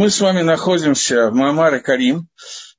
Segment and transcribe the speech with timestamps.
[0.00, 2.26] Мы с вами находимся в Мамаре Карим,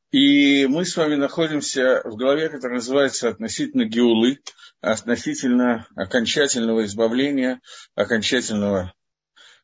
[0.10, 4.40] и мы с вами находимся в главе, которая называется «Относительно Геулы»,
[4.82, 7.62] относительно окончательного избавления,
[7.94, 8.96] окончательного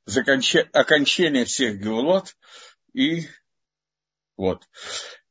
[0.06, 2.36] законча, окончания всех геулот.
[2.94, 3.26] И
[4.38, 4.62] вот.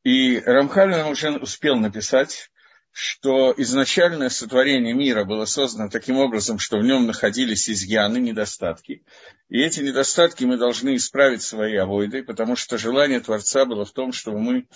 [0.02, 2.50] И Рамхаль уже успел написать
[2.98, 9.04] что изначальное сотворение мира было создано таким образом, что в нем находились изъяны, недостатки.
[9.50, 14.12] И эти недостатки мы должны исправить своей авойдой, потому что желание Творца было в том,
[14.12, 14.66] чтобы мы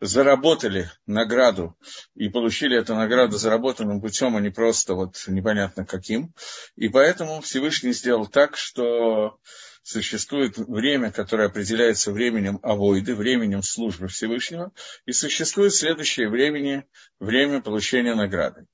[0.00, 1.76] заработали награду
[2.14, 6.32] и получили эту награду заработанным путем, а не просто вот непонятно каким.
[6.76, 9.38] И поэтому Всевышний сделал так, что
[9.86, 14.72] существует время, которое определяется временем авойды, временем службы Всевышнего,
[15.06, 16.84] и существует следующее времени,
[17.20, 18.66] время получения награды.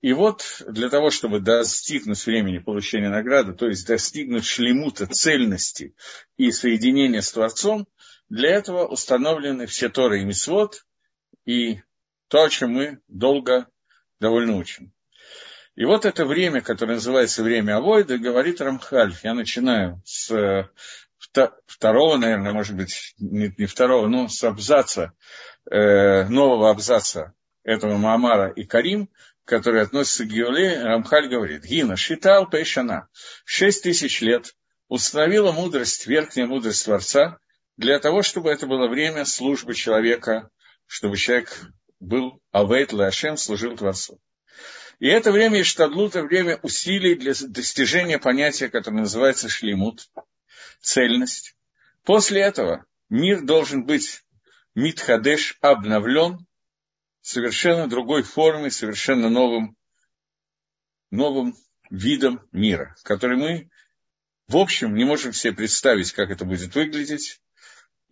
[0.00, 5.94] И вот для того, чтобы достигнуть времени получения награды, то есть достигнуть шлемута, цельности
[6.38, 7.86] и соединения с Творцом,
[8.30, 10.86] для этого установлены все Торы и Мисвод,
[11.44, 11.82] и
[12.28, 13.68] то, о чем мы долго
[14.18, 14.94] довольно учим.
[15.74, 19.14] И вот это время, которое называется время Авойда, говорит Рамхаль.
[19.22, 20.68] Я начинаю с э,
[21.66, 25.14] второго, наверное, может быть, не, не второго, но с абзаца,
[25.70, 29.08] э, нового абзаца этого Маамара и Карим,
[29.44, 33.08] который относится к Геоле, Рамхаль говорит, Гина, Шитал Пейшана,
[33.44, 34.54] шесть тысяч лет
[34.88, 37.38] установила мудрость, верхняя мудрость Творца,
[37.78, 40.50] для того, чтобы это было время службы человека,
[40.86, 41.62] чтобы человек
[41.98, 44.20] был Авейт Лашем, служил Творцу.
[45.02, 50.08] И это время Иштадлута, время усилий для достижения понятия, которое называется шлемут,
[50.80, 51.56] цельность.
[52.04, 54.22] После этого мир должен быть
[54.76, 56.46] митхадеш обновлен
[57.20, 59.76] совершенно другой формой, совершенно новым,
[61.10, 61.56] новым
[61.90, 63.70] видом мира, который мы,
[64.46, 67.40] в общем, не можем себе представить, как это будет выглядеть.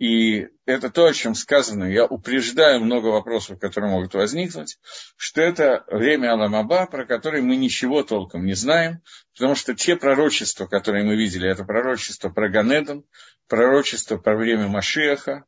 [0.00, 1.84] И это то, о чем сказано.
[1.84, 4.78] Я упреждаю много вопросов, которые могут возникнуть,
[5.14, 9.02] что это время Аламаба, про которое мы ничего толком не знаем,
[9.34, 13.04] потому что те пророчества, которые мы видели, это пророчество про Ганедон,
[13.46, 15.44] пророчество про время Машиаха,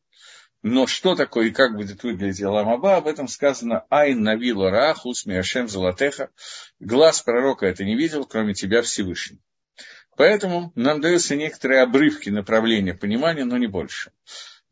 [0.61, 5.67] но что такое и как будет выглядеть Аламаба, об этом сказано «Айн навило рахус миашем
[5.67, 6.29] золотеха».
[6.79, 9.41] Глаз пророка это не видел, кроме тебя Всевышний.
[10.17, 14.13] Поэтому нам даются некоторые обрывки направления понимания, но не больше.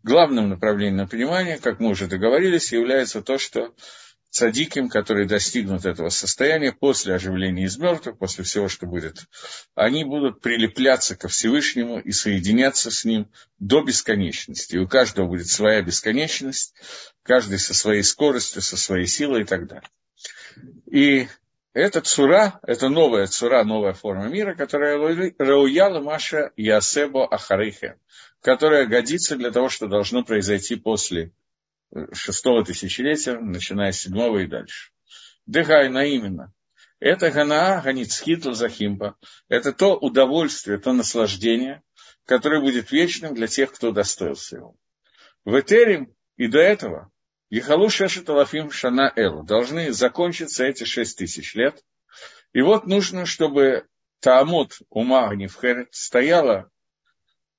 [0.03, 3.75] Главным направлением понимания, как мы уже договорились, является то, что
[4.31, 9.27] цадиким, которые достигнут этого состояния после оживления из мертвых, после всего, что будет,
[9.75, 14.77] они будут прилепляться ко Всевышнему и соединяться с ним до бесконечности.
[14.77, 16.75] И у каждого будет своя бесконечность,
[17.23, 19.91] каждый со своей скоростью, со своей силой и так далее.
[20.91, 21.29] И
[21.73, 24.99] это цура, это новая цура, новая форма мира, которая
[25.39, 27.99] рауяла Маша Ясебо Ахарихе,
[28.41, 31.33] которая годится для того, что должно произойти после
[31.95, 34.91] э, шестого тысячелетия, начиная с седьмого и дальше.
[35.47, 36.53] Дыхайна именно.
[36.99, 39.17] Это гана ганицхитл захимба.
[39.49, 41.83] Это то удовольствие, то наслаждение,
[42.27, 44.77] которое будет вечным для тех, кто достоился его.
[45.45, 47.11] В Этерим и до этого
[47.51, 49.43] Ехалу Шешет Алафим Шана Эл.
[49.43, 51.85] Должны закончиться эти шесть тысяч лет.
[52.53, 53.87] И вот нужно, чтобы
[54.21, 56.71] Таамут Ума Нифхерет стояла,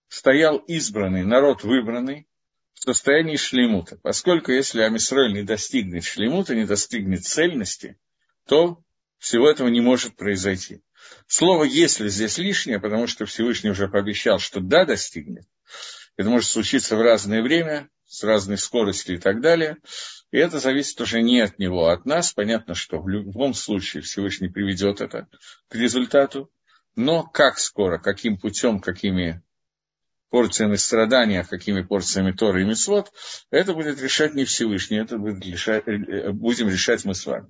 [0.08, 2.26] стоял избранный, народ выбранный,
[2.74, 3.98] в состоянии шлемута.
[4.02, 8.00] Поскольку если Амисроль не достигнет шлемута, не достигнет цельности,
[8.48, 8.82] то
[9.18, 10.82] всего этого не может произойти.
[11.28, 15.46] Слово «если» здесь лишнее, потому что Всевышний уже пообещал, что да, достигнет.
[16.16, 19.78] Это может случиться в разное время, с разной скоростью и так далее.
[20.32, 22.34] И это зависит уже не от него, а от нас.
[22.34, 25.30] Понятно, что в любом случае Всевышний приведет это
[25.70, 26.52] к результату.
[26.98, 29.42] Но как скоро, каким путем, какими
[30.30, 33.14] порциями страдания, какими порциями Торы и Мисвод,
[33.50, 35.86] это будет решать не Всевышний, это будет решать,
[36.34, 37.48] будем решать мы с вами.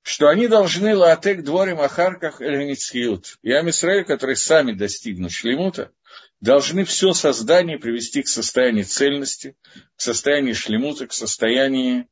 [0.00, 3.36] Что они должны латек дворим ахарках эльницхиют.
[3.42, 5.92] И Амисраиль, которые сами достигнут шлемута,
[6.40, 9.56] должны все создание привести к состоянию цельности,
[9.96, 12.08] к состоянию шлемута, к состоянию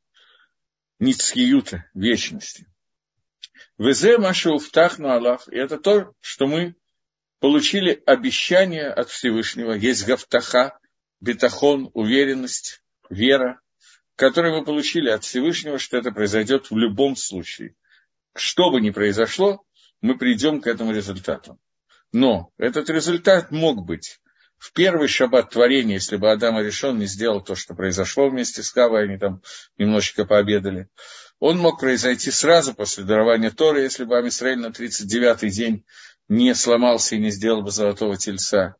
[0.99, 2.67] ницхиюта, вечности.
[3.79, 6.75] Везе Маша Уфтахну Аллах, и это то, что мы
[7.41, 10.79] получили обещание от Всевышнего, есть гафтаха,
[11.21, 13.61] бетахон, уверенность, вера,
[14.17, 17.75] которую мы получили от Всевышнего, что это произойдет в любом случае.
[18.35, 19.63] Что бы ни произошло,
[20.01, 21.59] мы придем к этому результату.
[22.19, 24.21] Но этот результат мог быть
[24.57, 28.71] в первый шаббат творения, если бы Адам решен не сделал то, что произошло вместе с
[28.71, 29.43] Хавой, они там
[29.77, 30.89] немножечко пообедали.
[31.41, 35.85] Он мог произойти сразу после дарования Торы, если бы Амисраиль на 39-й день
[36.27, 38.77] не сломался и не сделал бы золотого тельца.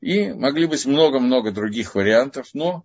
[0.00, 2.84] И могли быть много-много других вариантов, но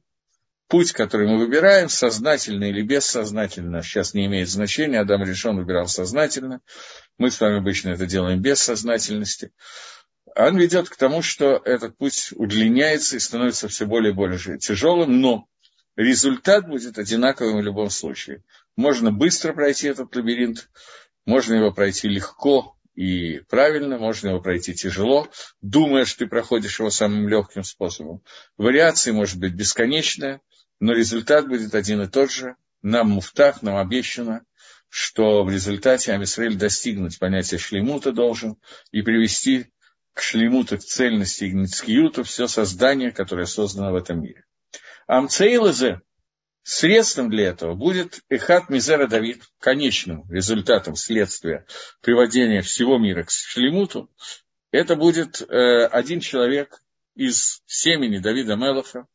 [0.68, 6.62] путь, который мы выбираем, сознательно или бессознательно, сейчас не имеет значения, Адам решен выбирал сознательно,
[7.18, 9.52] мы с вами обычно это делаем без сознательности,
[10.36, 15.22] он ведет к тому, что этот путь удлиняется и становится все более и более тяжелым,
[15.22, 15.48] но
[15.96, 18.44] результат будет одинаковым в любом случае.
[18.76, 20.70] Можно быстро пройти этот лабиринт,
[21.26, 25.28] можно его пройти легко и правильно, можно его пройти тяжело,
[25.62, 28.22] думая, что ты проходишь его самым легким способом.
[28.58, 30.42] Вариации может быть бесконечная,
[30.80, 32.56] но результат будет один и тот же.
[32.82, 34.46] Нам муфтах, нам обещано,
[34.90, 38.58] что в результате Амисраиль достигнуть понятия шлемута должен
[38.92, 39.68] и привести
[40.16, 44.46] к шлемуту, к цельности и к все создание, которое создано в этом мире.
[45.08, 46.02] Амцейлазе,
[46.64, 51.68] средством для этого будет Эхат Мизера Давид, конечным результатом следствия
[52.02, 54.10] приводения всего мира к шлемуту.
[54.72, 56.82] Это будет э, один человек
[57.14, 59.08] из семени Давида Мелоха,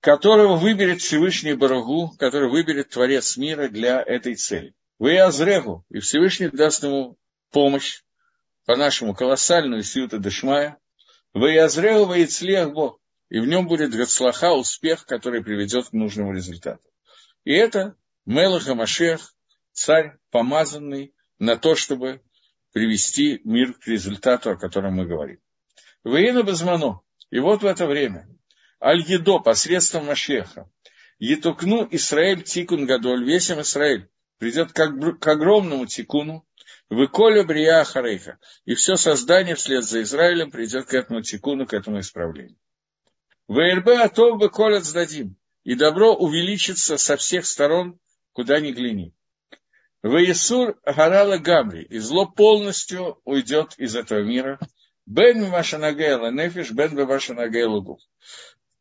[0.00, 4.74] которого выберет Всевышний Барагу, который выберет Творец мира для этой цели.
[4.98, 7.18] Вы Азрегу, и Всевышний даст ему
[7.50, 8.03] помощь,
[8.64, 10.78] по-нашему колоссальную силу Дешмая.
[11.34, 16.88] Азрегу, вы Бог, и в нем будет Гацлаха, успех, который приведет к нужному результату.
[17.44, 17.96] И это
[18.26, 19.34] Мелаха Машех,
[19.72, 22.22] царь, помазанный на то, чтобы
[22.72, 25.40] привести мир к результату, о котором мы говорим.
[26.04, 27.00] Воина Безмано.
[27.30, 28.28] И вот в это время
[28.80, 30.70] Аль-Едо посредством Машеха.
[31.18, 34.08] Етукну Исраэль Тикун Гадоль, весь Израиль
[34.38, 36.46] придет как к огромному тикуну,
[36.94, 42.00] выколя брия Харейха, и все создание вслед за Израилем придет к этому тикуну, к этому
[42.00, 42.56] исправлению.
[43.48, 47.98] ВРБ Атов бы колец дадим, и добро увеличится со всех сторон,
[48.32, 49.14] куда ни гляни.
[50.02, 54.58] Ваесур Гарала Гамри, и зло полностью уйдет из этого мира.
[55.06, 58.00] Бен Вашанагейла Нефиш, Бен Вашанагейла Гуф.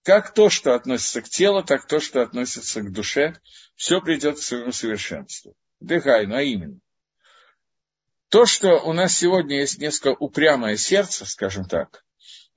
[0.04, 3.36] Как то, что относится к телу, так то, что относится к душе,
[3.76, 5.56] все придет к своему совершенству.
[5.80, 6.80] Дыхайну, а именно.
[8.34, 12.04] То, что у нас сегодня есть несколько упрямое сердце, скажем так,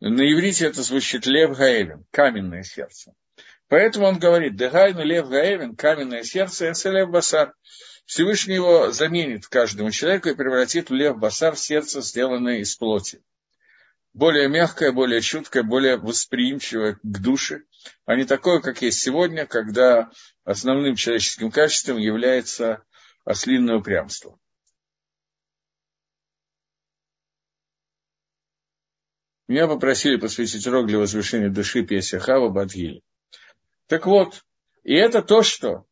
[0.00, 3.12] на иврите это звучит лев гаевин, каменное сердце.
[3.69, 7.52] Поэтому он говорит, дыхайну лев гаевин, каменное сердце, это лев басар.
[8.06, 13.20] Всевышний его заменит каждому человеку и превратит в лев басар сердце, сделанное из плоти
[14.14, 17.64] более мягкое, более чуткое, более восприимчивое к душе,
[18.06, 20.11] а не такое, как есть сегодня, когда
[20.43, 22.82] основным человеческим качеством является
[23.26, 24.38] ослинное упрямство.
[29.48, 33.02] Меня попросили посвятить урок для возвышения души Песия Хава Бадгиль.
[33.87, 34.44] Так вот,
[34.82, 35.87] и это то, что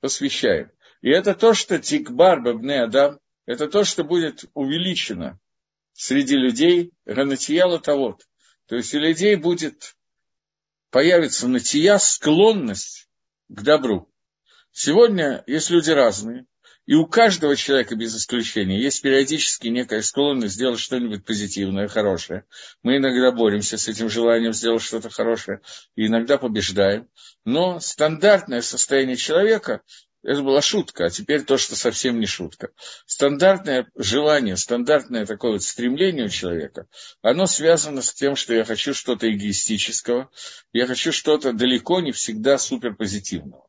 [0.00, 0.70] посвящаем.
[1.02, 5.38] И это то, что Тикбар Бабне Адам, это то, что будет увеличено
[5.92, 8.18] среди людей ганатия того.
[8.66, 9.96] То есть у людей будет,
[10.90, 13.08] появится натия, склонность
[13.48, 14.10] к добру.
[14.72, 16.46] Сегодня есть люди разные,
[16.86, 22.44] и у каждого человека без исключения есть периодически некая склонность сделать что-нибудь позитивное, хорошее.
[22.82, 25.60] Мы иногда боремся с этим желанием сделать что-то хорошее,
[25.96, 27.08] и иногда побеждаем.
[27.44, 29.82] Но стандартное состояние человека
[30.22, 32.70] это была шутка, а теперь то, что совсем не шутка.
[33.04, 36.86] Стандартное желание, стандартное такое вот стремление у человека,
[37.20, 40.30] оно связано с тем, что я хочу что-то эгоистического,
[40.72, 43.66] я хочу что-то далеко не всегда суперпозитивного.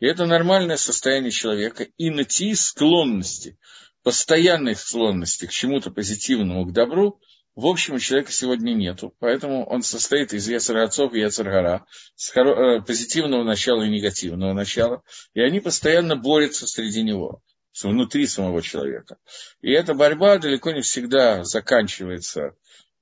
[0.00, 1.86] И это нормальное состояние человека.
[1.96, 3.58] И найти склонности,
[4.02, 7.20] постоянной склонности к чему-то позитивному, к добру,
[7.56, 12.30] в общем, у человека сегодня нету, поэтому он состоит из яцера отцов и яцергара, с
[12.36, 17.42] хоро- э, позитивного начала и негативного начала, и они постоянно борются среди него,
[17.82, 19.16] внутри самого человека.
[19.62, 22.56] И эта борьба далеко не всегда заканчивается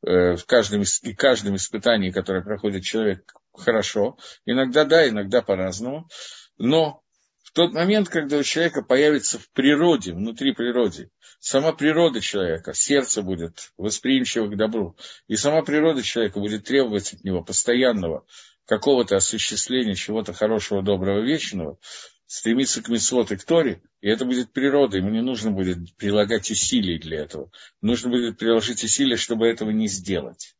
[0.07, 4.19] э, в каждом, и каждом испытании, которое проходит человек, хорошо.
[4.47, 6.09] Иногда да, иногда по-разному.
[6.59, 7.03] Но
[7.43, 13.23] в тот момент, когда у человека появится в природе, внутри природы, сама природа человека, сердце
[13.23, 14.97] будет восприимчиво к добру,
[15.29, 18.27] и сама природа человека будет требовать от него постоянного
[18.67, 21.79] какого-то осуществления чего-то хорошего, доброго, вечного,
[22.27, 26.51] стремиться к митцвот и к Торе, и это будет природа, ему не нужно будет прилагать
[26.51, 27.51] усилий для этого.
[27.81, 30.57] Нужно будет приложить усилия, чтобы этого не сделать.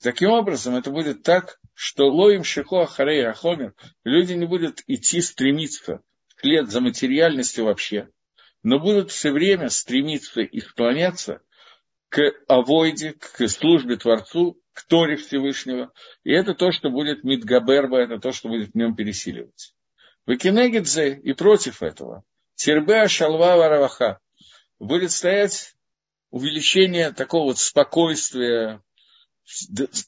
[0.00, 6.02] Таким образом, это будет так, что лоим шихо ахарей ахомер, люди не будут идти стремиться
[6.36, 8.08] вслед за материальностью вообще,
[8.62, 11.42] но будут все время стремиться и склоняться
[12.08, 15.92] к авойде, к службе Творцу, к Торе Всевышнего.
[16.22, 19.74] И это то, что будет Мидгаберба, это то, что будет в нем пересиливать.
[20.26, 22.24] Выкинегидзе и против этого.
[22.54, 24.20] Тербе Шалва Вараваха.
[24.78, 25.74] Будет стоять
[26.30, 28.80] увеличение такого вот спокойствия,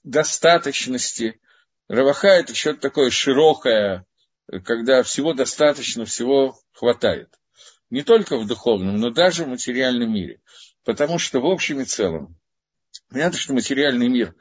[0.05, 1.41] достаточности.
[1.89, 4.05] Раваха– это что-то такое широкое,
[4.65, 7.29] когда всего достаточно, всего хватает.
[7.91, 10.41] Не только в духовном, но даже в материальном мире.
[10.85, 12.37] Потому что в общем и целом,
[13.09, 14.35] понятно, что материальный мир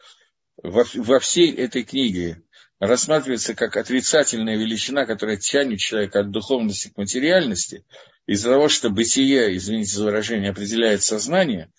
[0.61, 2.41] во, во всей этой книге
[2.79, 7.85] рассматривается как отрицательная величина, которая тянет человека от духовности к материальности,
[8.25, 11.71] из-за того, что бытие, извините за выражение, определяет сознание,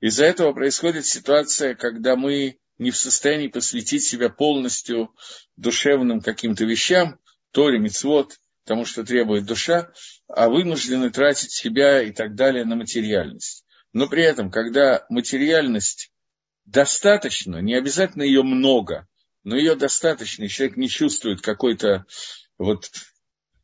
[0.00, 5.14] из-за этого происходит ситуация, когда мы не в состоянии посвятить себя полностью
[5.56, 7.18] душевным каким-то вещам,
[7.50, 9.90] Торе, Мицвод, тому, что требует душа,
[10.28, 13.64] а вынуждены тратить себя и так далее на материальность.
[13.92, 16.12] Но при этом, когда материальность
[16.66, 19.08] достаточно, не обязательно ее много,
[19.42, 22.04] но ее достаточно, и человек не чувствует какой-то
[22.58, 22.90] вот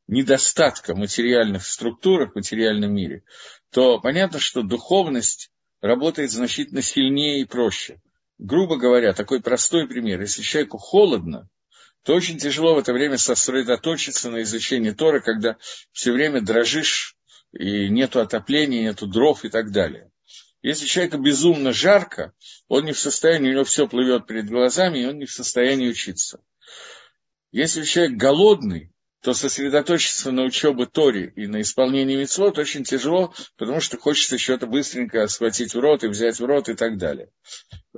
[0.06, 3.24] недостатка материальных структурах, в материальном мире,
[3.70, 8.00] то понятно, что духовность работает значительно сильнее и проще.
[8.38, 10.20] Грубо говоря, такой простой пример.
[10.20, 11.48] Если человеку холодно,
[12.02, 15.56] то очень тяжело в это время сосредоточиться на изучении Тора, когда
[15.92, 17.16] все время дрожишь,
[17.52, 20.10] и нету отопления, нету дров и так далее.
[20.60, 22.32] Если человеку безумно жарко,
[22.68, 25.88] он не в состоянии, у него все плывет перед глазами, и он не в состоянии
[25.88, 26.40] учиться.
[27.52, 28.93] Если человек голодный,
[29.24, 34.66] то сосредоточиться на учебе Тори и на исполнении митцвот очень тяжело, потому что хочется что-то
[34.66, 37.30] быстренько схватить в рот и взять в рот и так далее.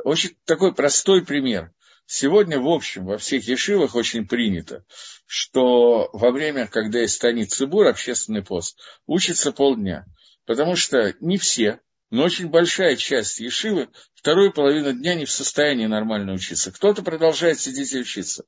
[0.04, 1.72] Очень такой простой пример.
[2.06, 4.84] Сегодня, в общем, во всех ешивах очень принято,
[5.26, 10.06] что во время, когда есть станет цибур, общественный пост, учится полдня.
[10.44, 11.80] Потому что не все,
[12.10, 16.72] но очень большая часть Ешивы вторую половину дня не в состоянии нормально учиться.
[16.72, 18.44] Кто-то продолжает сидеть и учиться.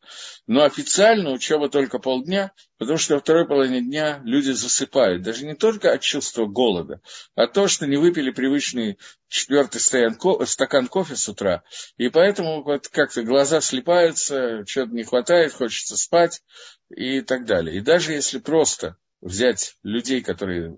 [0.48, 5.22] Но официально учеба только полдня, потому что во второй половине дня люди засыпают.
[5.22, 7.00] Даже не только от чувства голода,
[7.36, 8.98] а то, что не выпили привычный
[9.28, 11.62] четвертый стакан кофе с утра.
[11.96, 16.42] И поэтому вот как-то глаза слепаются, чего-то не хватает, хочется спать
[16.90, 17.76] и так далее.
[17.76, 20.76] И даже если просто взять людей, которые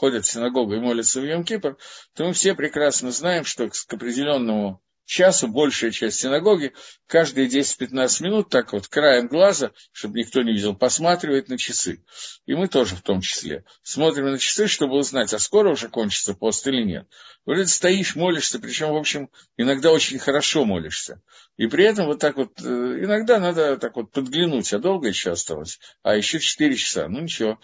[0.00, 1.76] ходят в синагогу и молятся в Йом-Кипр,
[2.14, 6.72] то мы все прекрасно знаем, что к определенному часу большая часть синагоги
[7.06, 12.02] каждые 10-15 минут так вот краем глаза, чтобы никто не видел, посматривает на часы.
[12.46, 13.64] И мы тоже в том числе.
[13.82, 17.06] Смотрим на часы, чтобы узнать, а скоро уже кончится пост или нет.
[17.44, 19.28] Вроде стоишь, молишься, причем, в общем,
[19.58, 21.20] иногда очень хорошо молишься.
[21.58, 25.32] И при этом вот так вот, э, иногда надо так вот подглянуть, а долго еще
[25.32, 27.58] осталось, а еще 4 часа, ну ничего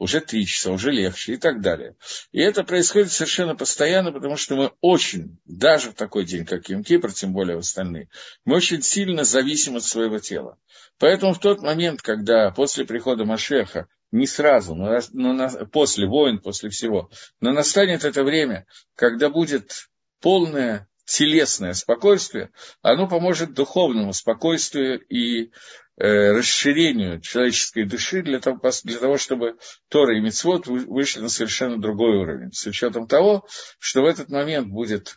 [0.00, 1.94] уже три часа, уже легче и так далее.
[2.32, 7.12] И это происходит совершенно постоянно, потому что мы очень, даже в такой день, как Кипр,
[7.12, 8.08] тем более в остальные,
[8.46, 10.58] мы очень сильно зависим от своего тела.
[10.98, 16.70] Поэтому в тот момент, когда после прихода Машеха, не сразу, но, но после войн, после
[16.70, 18.66] всего, но настанет это время,
[18.96, 19.88] когда будет
[20.20, 22.50] полное телесное спокойствие,
[22.82, 25.50] оно поможет духовному спокойствию и
[25.96, 29.56] э, расширению человеческой души для того, для того, чтобы
[29.88, 32.52] Тора и Мицвод вышли на совершенно другой уровень.
[32.52, 33.44] С учетом того,
[33.80, 35.16] что в этот момент будет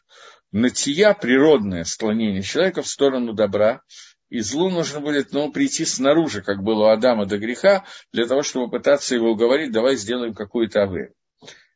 [0.51, 3.83] натия, природное склонение человека в сторону добра,
[4.29, 8.41] и злу нужно будет ну, прийти снаружи, как было у Адама до греха, для того,
[8.41, 11.13] чтобы пытаться его уговорить, давай сделаем какую-то аве.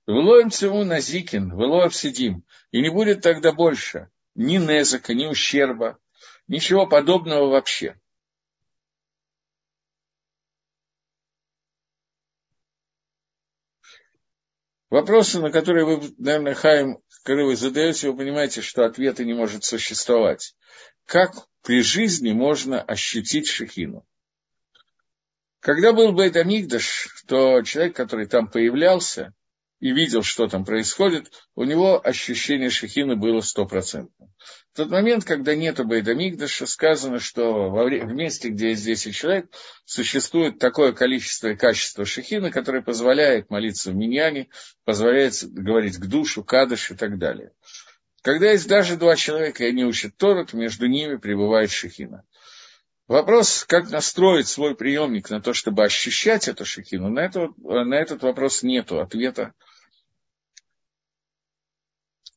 [0.07, 2.45] Вылоем цеву на зикин, вылоем сидим.
[2.71, 5.99] И не будет тогда больше ни незака, ни ущерба,
[6.47, 7.99] ничего подобного вообще.
[14.89, 19.65] Вопросы, на которые вы, наверное, Хаим, когда вы задаете, вы понимаете, что ответа не может
[19.65, 20.55] существовать.
[21.03, 21.33] Как
[21.63, 24.07] при жизни можно ощутить шехину?
[25.59, 29.33] Когда был Бейт Амигдаш, то человек, который там появлялся,
[29.79, 34.29] и видел, что там происходит, у него ощущение шехины было стопроцентным.
[34.74, 39.48] В тот момент, когда нету Байдамигдаша, сказано, что во в месте, где есть 10 человек,
[39.86, 44.50] существует такое количество и качество шехины, которое позволяет молиться в миньяне,
[44.84, 47.51] позволяет говорить к душу, кадыш и так далее.
[48.22, 52.24] Когда есть даже два человека, и они учат Торот, между ними пребывает шехина.
[53.07, 58.21] Вопрос, как настроить свой приемник на то, чтобы ощущать эту шехину, на, это, на этот
[58.21, 59.53] вопрос нет ответа.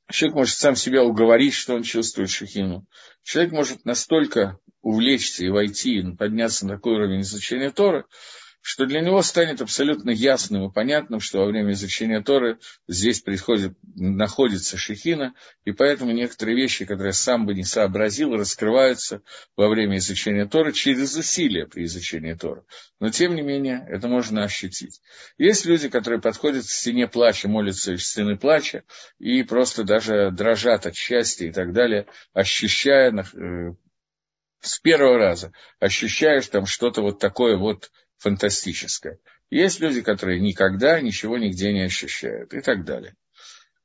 [0.09, 2.87] Человек может сам себя уговорить, что он чувствует шехину.
[3.25, 8.05] Человек может настолько увлечься и войти, подняться на такой уровень изучения Торы,
[8.63, 13.77] что для него станет абсолютно ясным и понятным, что во время изучения Торы здесь происходит,
[13.95, 19.23] находится Шехина, и поэтому некоторые вещи, которые сам бы не сообразил, раскрываются
[19.57, 22.65] во время изучения Торы через усилия при изучении Торы.
[22.99, 25.01] Но, тем не менее, это можно ощутить.
[25.39, 28.85] Есть люди, которые подходят к стене плача, молятся из стены плача,
[29.19, 33.75] и просто даже дрожат от счастья и так далее, ощущая э,
[34.61, 37.91] с первого раза ощущаешь там что-то вот такое вот
[38.21, 39.19] фантастическое.
[39.51, 43.17] Есть люди, которые никогда ничего нигде не ощущают и так далее.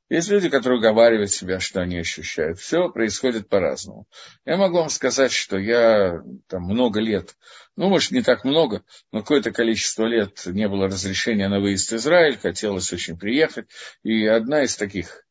[0.08, 2.60] Есть люди, которые уговаривают себя, что они ощущают.
[2.60, 4.06] Все происходит по-разному.
[4.44, 7.34] Я могу вам сказать, что я там много лет,
[7.74, 11.96] ну, может, не так много, но какое-то количество лет не было разрешения на выезд в
[11.96, 13.66] Израиль, хотелось очень приехать.
[14.04, 15.24] И одна из таких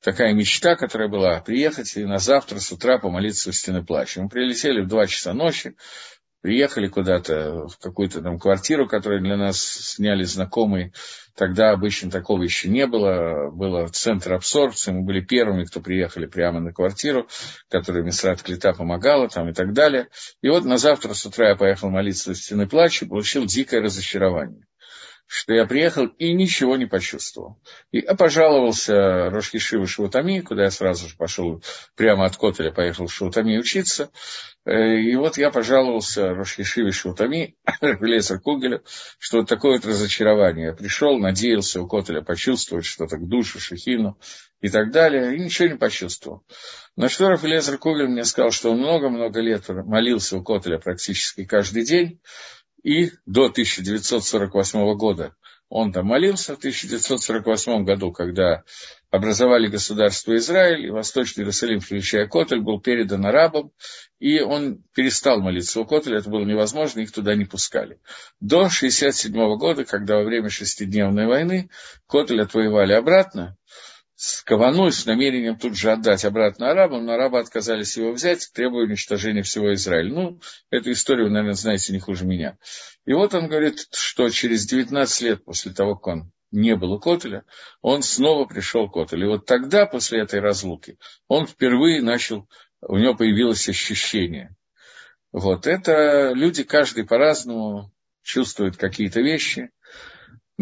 [0.00, 4.22] такая мечта, которая была, приехать и на завтра с утра помолиться у стены плача.
[4.22, 5.76] Мы прилетели в 2 часа ночи,
[6.40, 10.92] приехали куда-то в какую-то там квартиру, которую для нас сняли знакомые.
[11.36, 13.50] Тогда обычно такого еще не было.
[13.50, 14.92] Было центр абсорбции.
[14.92, 17.28] Мы были первыми, кто приехали прямо на квартиру,
[17.68, 20.08] которой Мисрат Клита помогала там и так далее.
[20.42, 23.80] И вот на завтра с утра я поехал молиться у стены плача и получил дикое
[23.80, 24.64] разочарование
[25.32, 27.56] что я приехал и ничего не почувствовал.
[27.92, 31.62] И я пожаловался Рошки Шивы Шаутами, куда я сразу же пошел
[31.94, 34.10] прямо от Котеля, поехал в Шаутами учиться.
[34.64, 38.82] Э, и вот я пожаловался Рошки Шиве Шаутами, Лесер Кугелю,
[39.20, 40.66] что вот такое вот разочарование.
[40.66, 44.18] Я пришел, надеялся у Котеля почувствовать что-то к душу, Шехину
[44.60, 46.42] и так далее, и ничего не почувствовал.
[46.96, 51.84] На что Рафилезер Кугель мне сказал, что он много-много лет молился у Котеля практически каждый
[51.84, 52.20] день,
[52.82, 55.34] и до 1948 года
[55.68, 56.56] он там молился.
[56.56, 58.64] В 1948 году, когда
[59.10, 63.70] образовали государство Израиль, и Восточный Иерусалим, включая Котель, был передан арабам,
[64.18, 68.00] и он перестал молиться у Котеля, это было невозможно, их туда не пускали.
[68.40, 71.70] До 1967 года, когда во время шестидневной войны
[72.08, 73.56] Котель отвоевали обратно,
[74.22, 78.84] с Каваной, с намерением тут же отдать обратно арабам, но арабы отказались его взять, требуя
[78.84, 80.12] уничтожения всего Израиля.
[80.12, 82.58] Ну, эту историю наверное, знаете не хуже меня.
[83.06, 87.00] И вот он говорит, что через 19 лет после того, как он не был у
[87.00, 87.44] Котеля,
[87.80, 89.24] он снова пришел к Котелю.
[89.24, 92.46] И вот тогда, после этой разлуки, он впервые начал,
[92.82, 94.54] у него появилось ощущение.
[95.32, 97.90] Вот это люди, каждый по-разному
[98.22, 99.70] чувствует какие-то вещи.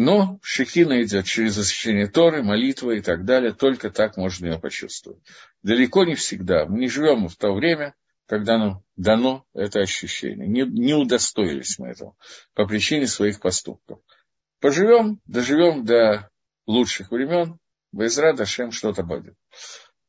[0.01, 3.51] Но шехина идет через освящение Торы, молитвы и так далее.
[3.51, 5.21] Только так можно ее почувствовать.
[5.61, 6.65] Далеко не всегда.
[6.67, 7.93] Мы не живем в то время,
[8.25, 10.47] когда нам дано это ощущение.
[10.47, 12.15] Не, не удостоились мы этого
[12.53, 13.99] по причине своих поступков.
[14.61, 16.29] Поживем, доживем до
[16.65, 17.59] лучших времен,
[17.91, 19.35] Безра Дашем что-то будет.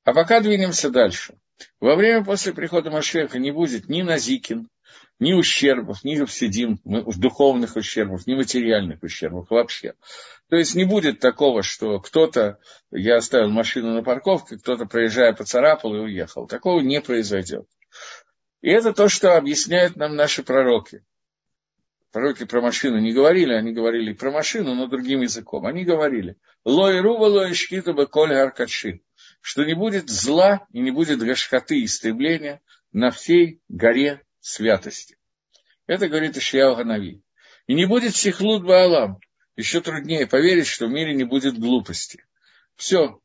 [0.04, 1.34] А пока двинемся дальше.
[1.80, 4.68] Во время после прихода Машеха не будет ни Назикин,
[5.20, 9.94] ни ущербов, ни обсидим, духовных ущербов, ни материальных ущербов вообще.
[10.48, 12.58] То есть не будет такого, что кто-то,
[12.90, 16.46] я оставил машину на парковке, кто-то, проезжая, поцарапал и уехал.
[16.46, 17.68] Такого не произойдет.
[18.62, 21.04] И это то, что объясняют нам наши пророки.
[22.12, 25.66] Пророки про машину не говорили, они говорили про машину, но другим языком.
[25.66, 29.02] Они говорили, лой рува лой шкита коль аркаши,
[29.40, 32.60] что не будет зла и не будет гашхаты истребления
[32.92, 35.16] на всей горе святости.
[35.86, 37.22] Это говорит Ишияу Ганави.
[37.66, 39.20] И не будет сихлут Баалам.
[39.56, 42.24] Еще труднее поверить, что в мире не будет глупости.
[42.76, 43.20] Все.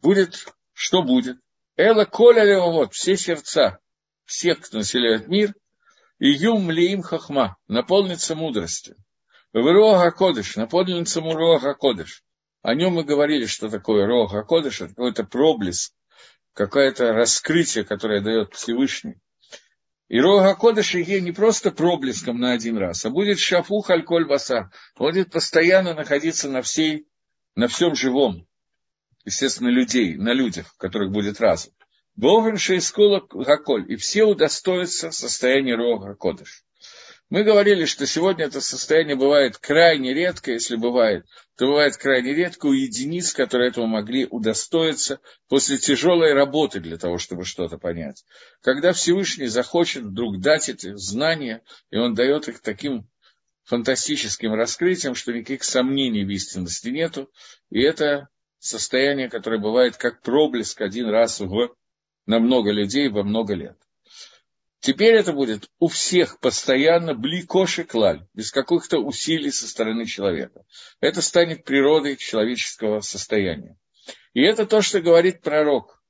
[0.00, 1.38] Будет, что будет.
[1.76, 3.78] Эла коля вот все сердца,
[4.24, 5.54] всех, кто населяет мир,
[6.18, 8.96] и юм леим хахма, наполнится мудростью.
[9.52, 12.22] В Кодыш, наполнится Руаха Кодыш.
[12.62, 15.92] О нем мы говорили, что такое Руаха Кодыш, это какой-то проблеск,
[16.52, 19.16] какое-то раскрытие, которое дает Всевышний.
[20.12, 24.70] И Рога Кодыш Иге не просто проблеском на один раз, а будет шафу хальколь басар.
[24.94, 27.06] Будет постоянно находиться на, всей,
[27.54, 28.46] на всем живом.
[29.24, 31.72] Естественно, людей, на людях, которых будет разум.
[32.14, 33.90] Бовен шейскула гаколь.
[33.90, 36.62] И все удостоятся состояния Рога Кодыш.
[37.32, 41.24] Мы говорили, что сегодня это состояние бывает крайне редко, если бывает,
[41.56, 45.18] то бывает крайне редко у единиц, которые этого могли удостоиться
[45.48, 48.26] после тяжелой работы для того, чтобы что-то понять.
[48.60, 53.08] Когда Всевышний захочет вдруг дать эти знания, и он дает их таким
[53.64, 57.30] фантастическим раскрытием, что никаких сомнений в истинности нету,
[57.70, 61.74] и это состояние, которое бывает как проблеск один раз в,
[62.26, 63.78] на много людей во много лет.
[64.82, 70.64] Теперь это будет у всех постоянно бликоши клаль, без каких-то усилий со стороны человека.
[70.98, 73.78] Это станет природой человеческого состояния.
[74.34, 76.02] И это то, что говорит пророк.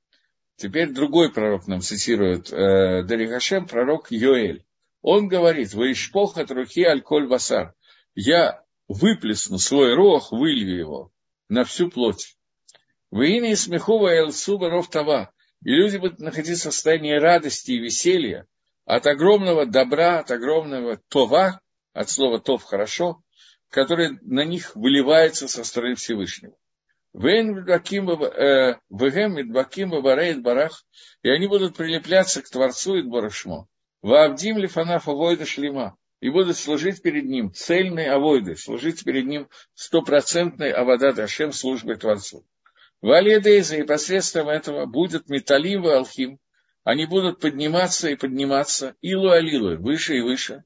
[0.55, 4.65] Теперь другой пророк нам цитирует э, Дарихашем, пророк Йоэль.
[5.03, 7.75] Он говорит, «Ваишпох от руки аль-коль васар».
[8.15, 11.11] я выплесну свой рог, вылью его
[11.47, 12.37] на всю плоть.
[13.11, 15.31] Вы имя смехова элсуба ров това.
[15.63, 18.47] И люди будут находиться в состоянии радости и веселья
[18.85, 21.59] от огромного добра, от огромного това,
[21.93, 23.23] от слова тов хорошо,
[23.69, 26.55] который на них выливается со стороны Всевышнего.
[27.15, 27.19] Э,
[30.41, 30.85] Барах,
[31.21, 33.67] и они будут прилепляться к Творцу и Барашмо.
[34.01, 40.71] Ваавдим Лифанаф Авойда Шлима, и будут служить перед ним цельной авойдой, служить перед ним стопроцентной
[40.71, 42.45] авада Дашем службой Творцу.
[43.01, 46.39] Валидейза и посредством этого будет металлим и алхим.
[46.83, 50.63] Они будут подниматься и подниматься, илу алилу, выше и выше.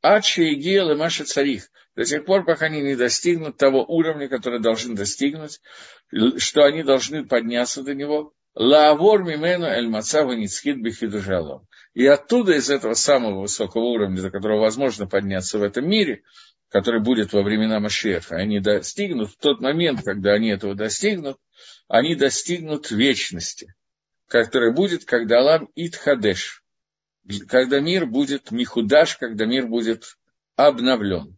[0.00, 4.28] Ачи и гел и маша царих, до тех пор, пока они не достигнут того уровня,
[4.28, 5.60] который должны достигнуть,
[6.36, 8.32] что они должны подняться до него.
[8.54, 11.66] Лаавор мимену эль мацава ницхит бихидужалом.
[11.94, 16.22] И оттуда, из этого самого высокого уровня, до которого возможно подняться в этом мире,
[16.68, 21.38] который будет во времена Машеха, они достигнут, в тот момент, когда они этого достигнут,
[21.88, 23.74] они достигнут вечности,
[24.28, 26.62] которая будет, когда Алам Итхадеш,
[27.48, 30.16] когда мир будет Михудаш, когда мир будет
[30.56, 31.36] обновлен.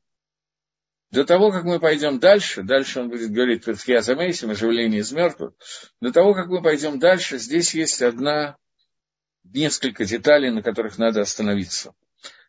[1.11, 5.55] До того, как мы пойдем дальше, дальше он будет говорить про Тхиазамейсим, оживление из мертвых,
[6.01, 8.57] до того, как мы пойдем дальше, здесь есть одна,
[9.43, 11.95] несколько деталей, на которых надо остановиться.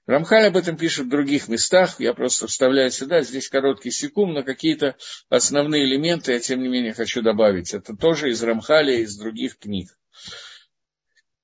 [0.06, 4.44] Рамхаль об этом пишет в других местах, я просто вставляю сюда, здесь короткий секунд, но
[4.44, 4.96] какие-то
[5.30, 7.74] основные элементы я, тем не менее, хочу добавить.
[7.74, 9.90] Это тоже из Рамхаля, из других книг.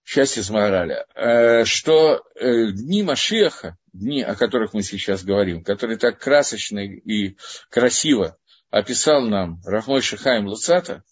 [0.03, 1.05] Сейчас из Маораля.
[1.15, 7.35] Э, что э, дни Машеха, дни, о которых мы сейчас говорим, которые так красочно и
[7.69, 8.37] красиво
[8.69, 11.03] описал нам Рахмой Шихаем Луцата,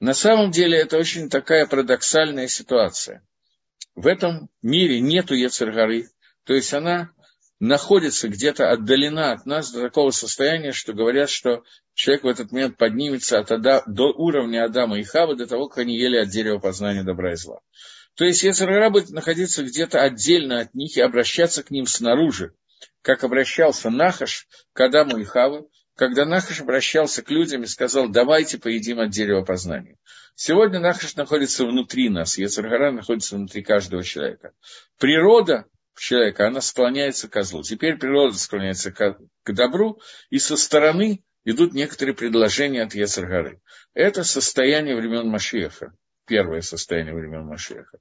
[0.00, 3.24] на самом деле это очень такая парадоксальная ситуация.
[3.94, 6.08] В этом мире нету Ецергары,
[6.44, 7.12] то есть она
[7.60, 11.62] находится где-то отдалена от нас до такого состояния, что говорят, что
[11.96, 15.78] человек в этот момент поднимется от Ада, до уровня Адама и Хавы до того, как
[15.78, 17.60] они ели от дерева познания добра и зла.
[18.14, 22.52] То есть Ецергара будет находиться где-то отдельно от них и обращаться к ним снаружи,
[23.00, 25.64] как обращался Нахаш к Адаму и Хаве,
[25.96, 29.96] когда Нахаш обращался к людям и сказал, давайте поедим от дерева познания.
[30.34, 34.52] Сегодня Нахаш находится внутри нас, Ецергара находится внутри каждого человека.
[34.98, 35.64] Природа
[35.98, 37.62] человека, она склоняется к злу.
[37.62, 43.62] Теперь природа склоняется к добру, и со стороны идут некоторые предложения от Ецергары.
[43.94, 45.94] Это состояние времен Машеха
[46.26, 47.98] первое состояние времен Машеха.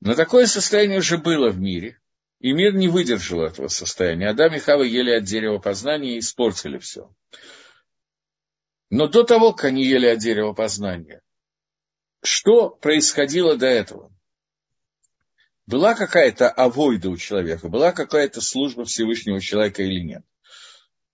[0.00, 2.00] Но такое состояние уже было в мире,
[2.40, 4.30] и мир не выдержал этого состояния.
[4.30, 7.14] Адам и Хава ели от дерева познания и испортили все.
[8.90, 11.22] Но до того, как они ели от дерева познания,
[12.22, 14.12] что происходило до этого?
[15.66, 20.24] Была какая-то авойда у человека, была какая-то служба Всевышнего человека или нет?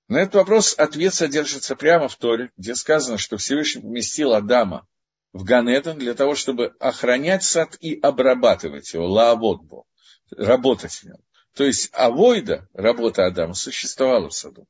[0.09, 4.87] На этот вопрос ответ содержится прямо в Торе, где сказано, что Всевышний поместил Адама
[5.35, 9.87] в Ганедон для того, чтобы охранять сад и обрабатывать его, лааводбу,
[10.31, 11.19] работать в нем.
[11.55, 14.67] То есть авойда, работа Адама, существовала в саду.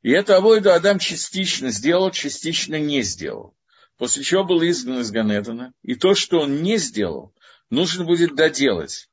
[0.00, 3.54] И эту авойду Адам частично сделал, частично не сделал.
[3.98, 5.72] После чего был изгнан из Ганедона.
[5.82, 7.34] И то, что он не сделал,
[7.68, 9.08] нужно будет доделать.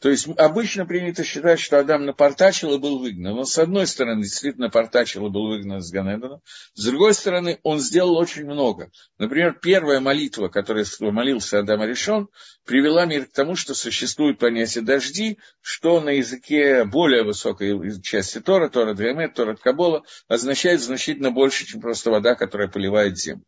[0.00, 3.36] То есть обычно принято считать, что Адам напортачил и был выгнан.
[3.36, 6.40] Но с одной стороны, действительно напортачил и был выгнан из Ганедона.
[6.74, 8.90] С другой стороны, он сделал очень много.
[9.18, 12.28] Например, первая молитва, которую молился Адам решен,
[12.64, 18.70] привела мир к тому, что существует понятие дожди, что на языке более высокой части Тора,
[18.70, 23.44] Тора Дремет, Тора Кабола, означает значительно больше, чем просто вода, которая поливает землю.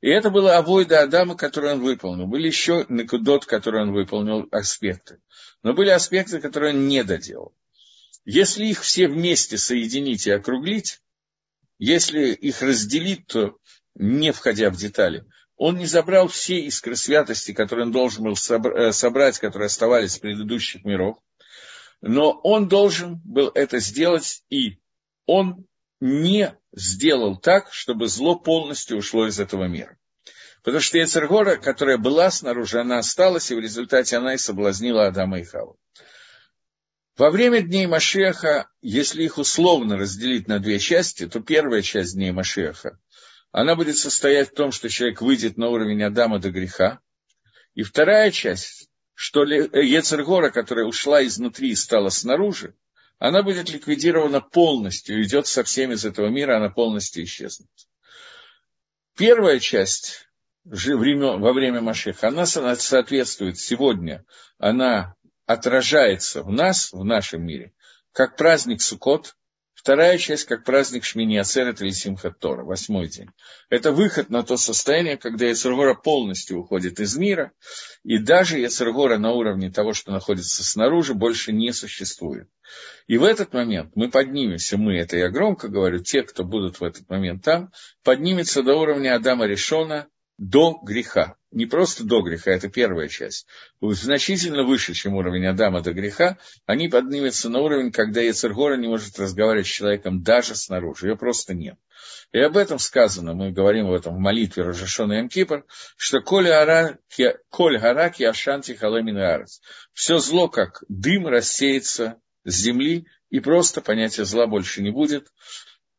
[0.00, 2.26] И это было авойда Адама, которую он выполнил.
[2.26, 5.20] Были еще накудот, которые он выполнил, аспекты.
[5.62, 7.54] Но были аспекты, которые он не доделал.
[8.24, 11.00] Если их все вместе соединить и округлить,
[11.78, 13.56] если их разделить, то
[13.94, 15.24] не входя в детали,
[15.56, 20.20] он не забрал все искры святости, которые он должен был э, собрать, которые оставались в
[20.20, 21.18] предыдущих миров,
[22.00, 24.78] но он должен был это сделать, и
[25.26, 25.66] он
[26.04, 29.96] не сделал так, чтобы зло полностью ушло из этого мира.
[30.62, 35.40] Потому что Ецергора, которая была снаружи, она осталась, и в результате она и соблазнила Адама
[35.40, 35.78] и Хаву.
[37.16, 42.32] Во время дней Машеха, если их условно разделить на две части, то первая часть дней
[42.32, 42.98] Машеха,
[43.50, 47.00] она будет состоять в том, что человек выйдет на уровень Адама до греха.
[47.74, 52.74] И вторая часть, что Ецергора, которая ушла изнутри и стала снаружи,
[53.18, 57.68] она будет ликвидирована полностью, идет со всеми из этого мира, она полностью исчезнет.
[59.16, 60.28] Первая часть
[60.64, 64.24] во время Машеха, она соответствует сегодня,
[64.58, 65.14] она
[65.46, 67.72] отражается в нас, в нашем мире,
[68.12, 69.36] как праздник Суккот,
[69.84, 73.28] Вторая часть, как праздник Шмини Ацерет или Симхат Тора, восьмой день.
[73.68, 77.52] Это выход на то состояние, когда Яцергора полностью уходит из мира,
[78.02, 82.48] и даже Яцергора на уровне того, что находится снаружи, больше не существует.
[83.08, 86.82] И в этот момент мы поднимемся, мы, это я громко говорю, те, кто будут в
[86.82, 87.70] этот момент там,
[88.02, 93.46] поднимется до уровня Адама Решона до греха не просто до греха, это первая часть,
[93.80, 96.36] значительно выше, чем уровень Адама до греха,
[96.66, 101.54] они поднимутся на уровень, когда Ецергора не может разговаривать с человеком даже снаружи, ее просто
[101.54, 101.76] нет.
[102.32, 105.64] И об этом сказано, мы говорим об этом в молитве Рожашона Эмкипр,
[105.96, 109.62] что «Коль хараки ашанти халемин арес».
[109.92, 115.28] Все зло, как дым, рассеется с земли, и просто понятия зла больше не будет,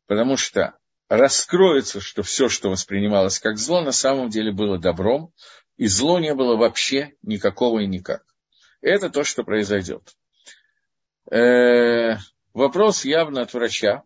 [0.06, 0.76] потому что
[1.08, 5.32] раскроется, что все, что воспринималось как зло, на самом деле было добром,
[5.76, 8.24] и зло не было вообще никакого и никак.
[8.80, 10.16] Это то, что произойдет.
[11.30, 12.16] Э-э-
[12.54, 14.04] вопрос явно от врача.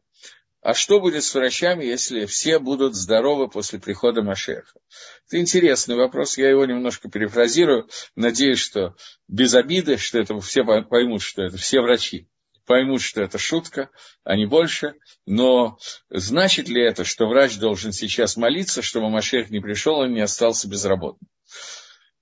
[0.62, 4.78] А что будет с врачами, если все будут здоровы после прихода Машеха?
[5.26, 7.88] Это интересный вопрос, я его немножко перефразирую.
[8.14, 8.94] Надеюсь, что
[9.26, 12.28] без обиды, что это все поймут, что это все врачи
[12.70, 13.90] поймут, что это шутка,
[14.22, 14.94] а не больше.
[15.26, 15.76] Но
[16.08, 20.68] значит ли это, что врач должен сейчас молиться, чтобы Машех не пришел, он не остался
[20.68, 21.28] безработным?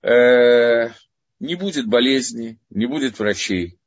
[0.01, 0.89] Э-э-
[1.39, 3.77] не будет болезней, не будет врачей.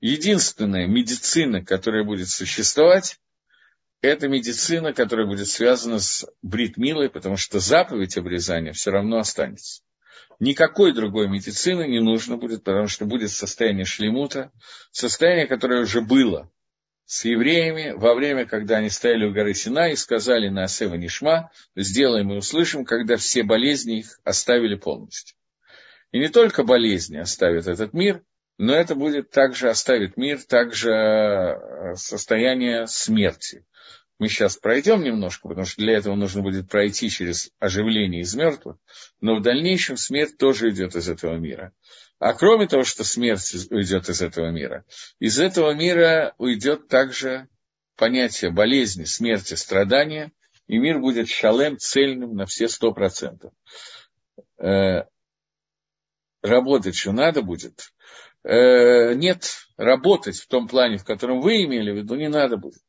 [0.00, 3.20] Единственная медицина, которая будет существовать,
[4.02, 9.82] это медицина, которая будет связана с бритмилой, потому что заповедь обрезания все равно останется.
[10.38, 14.50] Никакой другой медицины не нужно будет, потому что будет состояние шлемута,
[14.90, 16.50] состояние, которое уже было
[17.04, 21.50] с евреями во время, когда они стояли у горы Сина и сказали на Асева Нишма,
[21.74, 25.36] сделаем и услышим, когда все болезни их оставили полностью.
[26.12, 28.22] И не только болезни оставят этот мир,
[28.58, 33.66] но это будет также оставит мир, также э, состояние смерти
[34.20, 38.76] мы сейчас пройдем немножко, потому что для этого нужно будет пройти через оживление из мертвых,
[39.22, 41.72] но в дальнейшем смерть тоже идет из этого мира.
[42.18, 44.84] А кроме того, что смерть уйдет из этого мира,
[45.20, 47.48] из этого мира уйдет также
[47.96, 50.32] понятие болезни, смерти, страдания,
[50.66, 53.54] и мир будет шалем, цельным на все сто процентов.
[54.58, 55.04] Э,
[56.42, 57.90] работать что надо будет.
[58.44, 62.82] Э, нет, работать в том плане, в котором вы имели в виду, не надо будет.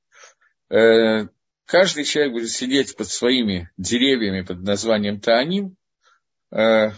[0.72, 1.28] Э,
[1.66, 5.76] каждый человек будет сидеть под своими деревьями под названием Тааним,
[6.50, 6.92] э,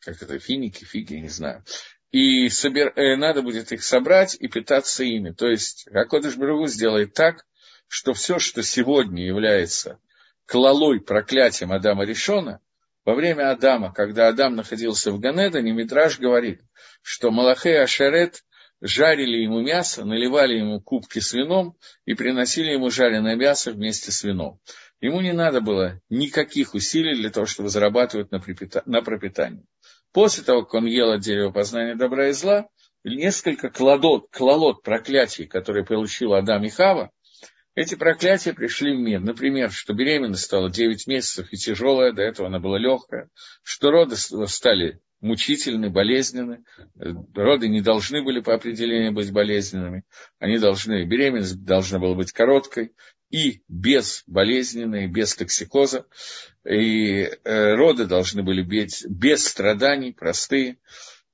[0.00, 1.64] как это, финики, фиги, не знаю,
[2.12, 2.92] и собер...
[2.94, 5.32] Э, надо будет их собрать и питаться ими.
[5.32, 7.44] То есть Акодыш Брагу сделает так,
[7.88, 9.98] что все, что сегодня является
[10.46, 12.60] клалой, проклятием Адама Решона,
[13.04, 16.60] во время Адама, когда Адам находился в Ганедане, Мидраж говорит,
[17.02, 18.44] что Малахей Ашарет
[18.80, 24.22] жарили ему мясо, наливали ему кубки с вином и приносили ему жареное мясо вместе с
[24.24, 24.60] вином.
[25.00, 28.82] Ему не надо было никаких усилий для того, чтобы зарабатывать на, припита...
[28.86, 29.64] на пропитание.
[30.12, 32.68] После того, как он ел от дерева познания добра и зла,
[33.04, 37.10] несколько кладот, клалот проклятий, которые получил Адам и Хава,
[37.74, 39.20] эти проклятия пришли в мир.
[39.20, 43.28] Например, что беременность стала 9 месяцев и тяжелая, до этого она была легкая,
[43.62, 46.64] что роды стали мучительны, болезненны.
[47.34, 50.04] Роды не должны были по определению быть болезненными.
[50.38, 52.92] Они должны, беременность должна была быть короткой
[53.30, 56.06] и безболезненной, без токсикоза.
[56.64, 60.78] И э, роды должны были быть без страданий, простые.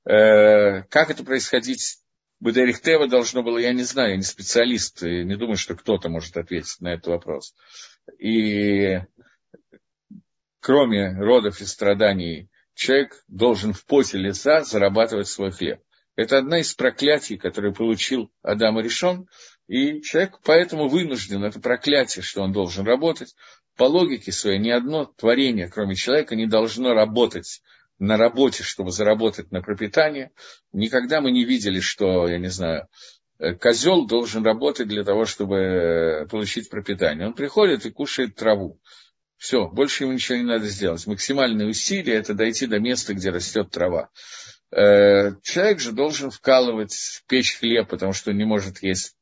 [0.05, 1.99] Э, как это происходить?
[2.39, 6.75] Бадерихтева должно было, я не знаю, я не специалист, не думаю, что кто-то может ответить
[6.81, 7.55] на этот вопрос.
[8.19, 8.99] И
[10.59, 15.81] кроме родов и страданий человек должен в поте лица зарабатывать свой хлеб.
[16.15, 19.27] Это одна из проклятий, которые получил Адам и Решон,
[19.67, 23.35] и человек поэтому вынужден, это проклятие, что он должен работать.
[23.75, 27.61] По логике своей, ни одно творение, кроме человека, не должно работать
[27.97, 30.31] на работе, чтобы заработать на пропитание.
[30.71, 32.87] Никогда мы не видели, что, я не знаю,
[33.59, 37.27] козел должен работать для того, чтобы получить пропитание.
[37.27, 38.79] Он приходит и кушает траву.
[39.43, 41.05] Все, больше ему ничего не надо сделать.
[41.05, 44.09] Максимальные усилия– это дойти до места, где растет трава.
[44.71, 49.17] Э, человек же должен вкалывать, печь хлеб, потому что не может есть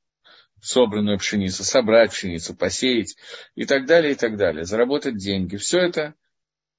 [0.62, 3.18] собранную пшеницу, собрать пшеницу, посеять
[3.56, 4.64] и так далее, и так далее.
[4.64, 5.58] Заработать деньги.
[5.58, 6.14] Все это,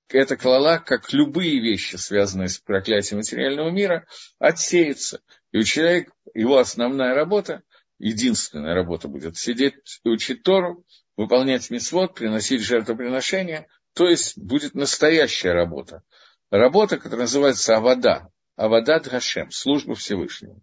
[0.09, 4.07] это клала, как любые вещи, связанные с проклятием материального мира,
[4.39, 5.21] отсеется.
[5.51, 7.65] И у человека, его основная работа,
[7.99, 9.75] единственная работа будет сидеть
[10.05, 10.85] и учить Тору,
[11.17, 16.03] выполнять мисвод, приносить жертвоприношения, то есть будет настоящая работа.
[16.51, 20.61] Работа, которая называется Авада, Авада Дхашем, служба Всевышнего.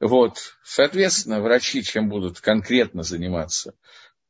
[0.00, 3.74] Вот, соответственно, врачи чем будут конкретно заниматься,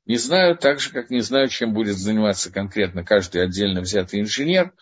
[0.09, 4.73] не знаю, так же, как не знаю, чем будет заниматься конкретно каждый отдельно взятый инженер,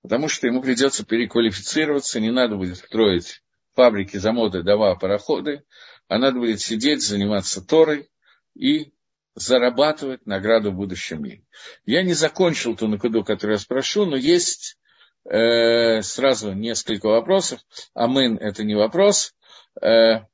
[0.00, 3.42] потому что ему придется переквалифицироваться, не надо будет строить
[3.74, 5.64] фабрики, заводы, дома, пароходы,
[6.08, 8.08] а надо будет сидеть, заниматься Торой
[8.54, 8.94] и
[9.34, 11.44] зарабатывать награду в будущем мире.
[11.84, 14.78] Я не закончил ту накиду, которую я спрошу, но есть
[15.24, 17.60] э, сразу несколько вопросов.
[17.94, 19.34] Амин– это не вопрос.
[19.80, 20.26] Э,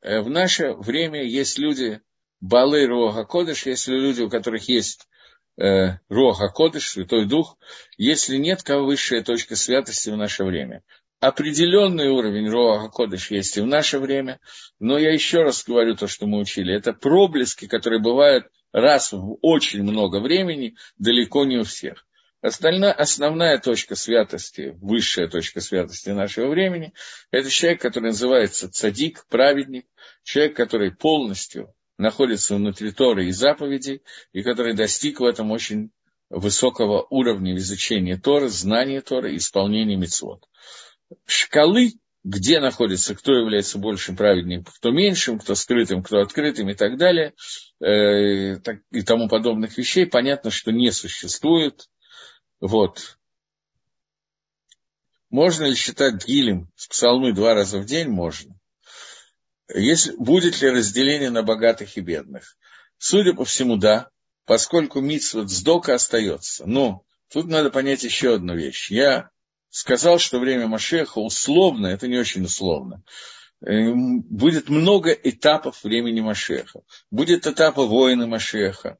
[0.00, 2.00] э, в наше время есть люди,
[2.40, 5.08] Балы Руаха Кодыш, если люди, у которых есть
[5.56, 7.56] э, Руаха Кодыш, Святой Дух,
[7.96, 10.82] если нет, какова высшая точка святости в наше время.
[11.20, 14.38] Определенный уровень Руаха Кодыш есть и в наше время,
[14.78, 16.74] но я еще раз говорю то, что мы учили.
[16.74, 22.06] Это проблески, которые бывают раз в очень много времени, далеко не у всех.
[22.42, 26.92] Остальная, основная точка святости, высшая точка святости нашего времени,
[27.30, 29.86] это человек, который называется цадик, праведник,
[30.22, 34.02] человек, который полностью находится внутри Торы и заповедей,
[34.32, 35.90] и который достиг в этом очень
[36.28, 40.46] высокого уровня изучения Торы, знания Торы исполнения мецвод.
[41.26, 41.92] Шкалы,
[42.24, 47.34] где находится, кто является большим праведником, кто меньшим, кто скрытым, кто открытым и так далее,
[47.80, 51.88] э, так, и тому подобных вещей, понятно, что не существует.
[52.60, 53.18] Вот.
[55.30, 58.08] Можно ли считать гилем с псалмы два раза в день?
[58.08, 58.58] Можно.
[59.72, 62.56] Есть, будет ли разделение на богатых и бедных?
[62.98, 64.10] Судя по всему, да,
[64.46, 66.66] поскольку митсвот сдока остается.
[66.66, 68.90] Но тут надо понять еще одну вещь.
[68.90, 69.30] Я
[69.70, 73.02] сказал, что время Машеха условно, это не очень условно,
[73.64, 76.80] э, будет много этапов времени Машеха.
[77.10, 78.98] Будет этапы воина Машеха,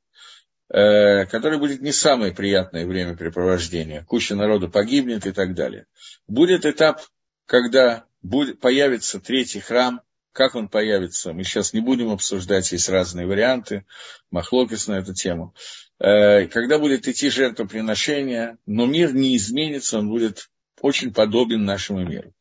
[0.69, 4.05] э, который будет не самое приятное времяпрепровождение.
[4.05, 5.87] Куча народу погибнет и так далее.
[6.27, 7.03] Будет этап,
[7.47, 10.01] когда будет, появится третий храм,
[10.37, 13.87] как он появится, мы сейчас не будем обсуждать, есть разные варианты,
[14.31, 15.55] махлокис на эту тему.
[15.99, 22.33] Э, когда будет идти жертвоприношение, но мир не изменится, он будет очень подобен нашему миру.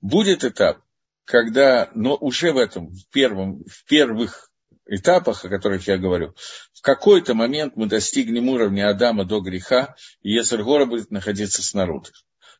[0.00, 0.80] Будет этап,
[1.24, 4.50] когда, но уже в этом, в, первом, в первых
[4.86, 6.34] этапах, о которых я говорю,
[6.72, 12.12] в какой-то момент мы достигнем уровня Адама до греха, и Ецергора будет находиться снаружи.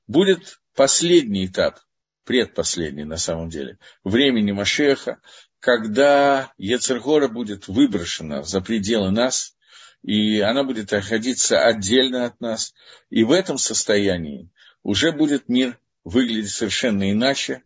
[0.06, 1.80] Будет последний этап,
[2.24, 5.20] предпоследний на самом деле, времени Машеха,
[5.58, 9.56] когда Ецергора будет выброшена за пределы нас,
[10.02, 12.72] и она будет находиться отдельно от нас.
[13.10, 14.48] И в этом состоянии
[14.82, 17.62] уже будет мир выглядеть совершенно иначе,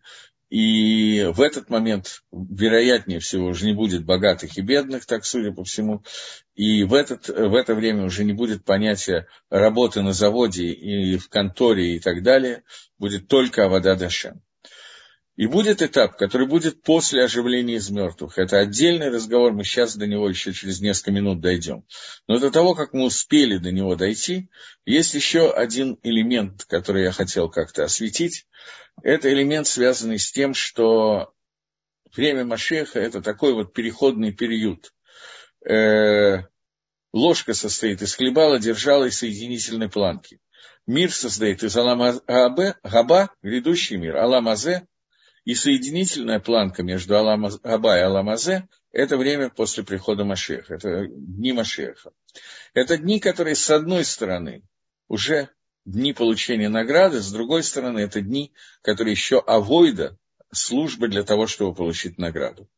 [0.55, 5.64] и в этот момент, вероятнее всего, уже не будет богатых и бедных, так судя по
[5.64, 6.05] всему,
[6.55, 11.29] и в, этот, в это время уже не будет понятия работы на заводе и в
[11.29, 12.62] конторе и так далее,
[12.98, 14.42] будет только Авада Дашем.
[15.37, 18.38] И будет этап, который будет после оживления из мертвых.
[18.38, 21.85] Это отдельный разговор, мы сейчас до него еще через несколько минут дойдем.
[22.29, 24.49] Но до того, как мы успели до него дойти,
[24.87, 28.47] есть еще один элемент, который я хотел как-то осветить.
[29.03, 31.35] Это элемент, связанный с тем, что
[32.14, 34.92] время Машеха– это такой вот переходный период.
[35.68, 36.44] Э,
[37.12, 40.38] ложка состоит из хлебала, держала и соединительной планки.
[40.87, 44.87] Мир состоит из Алама Габа, грядущий мир, Аламазе,
[45.45, 51.53] и соединительная планка между Алам, Аба и Аламазе– это время после прихода Машеха, это дни
[51.53, 52.13] Машеха.
[52.73, 54.63] Это дни, которые, с одной стороны,
[55.09, 55.51] уже
[55.85, 58.53] дни получения награды, с другой стороны, это дни,
[58.83, 60.19] которые еще авойда,
[60.51, 62.69] служба для того, чтобы получить награду.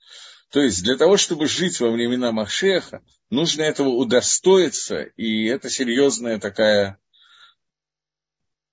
[0.51, 6.39] То есть для того, чтобы жить во времена Махшеха, нужно этого удостоиться, и это серьезная
[6.39, 6.99] такая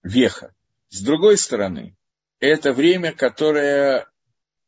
[0.02, 0.56] веха.
[0.90, 1.96] С другой стороны,
[2.44, 4.06] это время, которое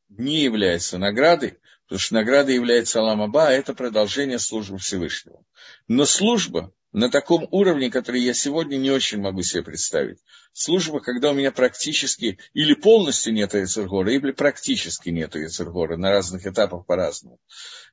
[0.10, 5.44] не является наградой, потому что награда является Аламаба, а это продолжение службы Всевышнего.
[5.88, 10.20] Но служба на таком уровне, который я сегодня не очень могу себе представить.
[10.54, 16.48] Служба, когда у меня практически или полностью нет Яцергора, или практически нет Яцергора, на разных
[16.48, 17.42] этапах по-разному.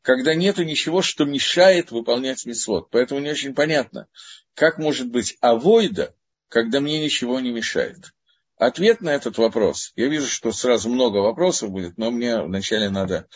[0.03, 2.91] Когда нет ничего, что мешает выполнять митцвот.
[2.91, 4.07] Поэтому не очень понятно,
[4.55, 6.15] как может быть авойда,
[6.49, 8.13] когда мне ничего не мешает.
[8.63, 13.27] Ответ на этот вопрос, я вижу, что сразу много вопросов будет, но мне вначале надо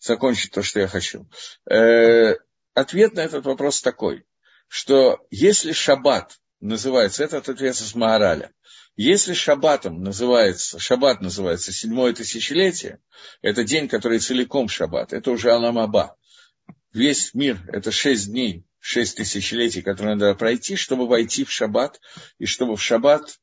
[0.00, 1.30] закончить то, что я хочу.
[1.70, 2.34] Э,
[2.74, 4.24] ответ на этот вопрос такой,
[4.66, 8.50] что если шаббат называется, это ответ из Маораля,
[8.96, 12.98] если шаббатом называется, шаббат называется седьмое тысячелетие,
[13.42, 16.16] это день, который целиком шаббат, это уже Аламаба.
[16.92, 22.00] Весь мир– это шесть дней, шесть тысячелетий, которые надо пройти, чтобы войти в шаббат,
[22.38, 23.38] и чтобы в шаббат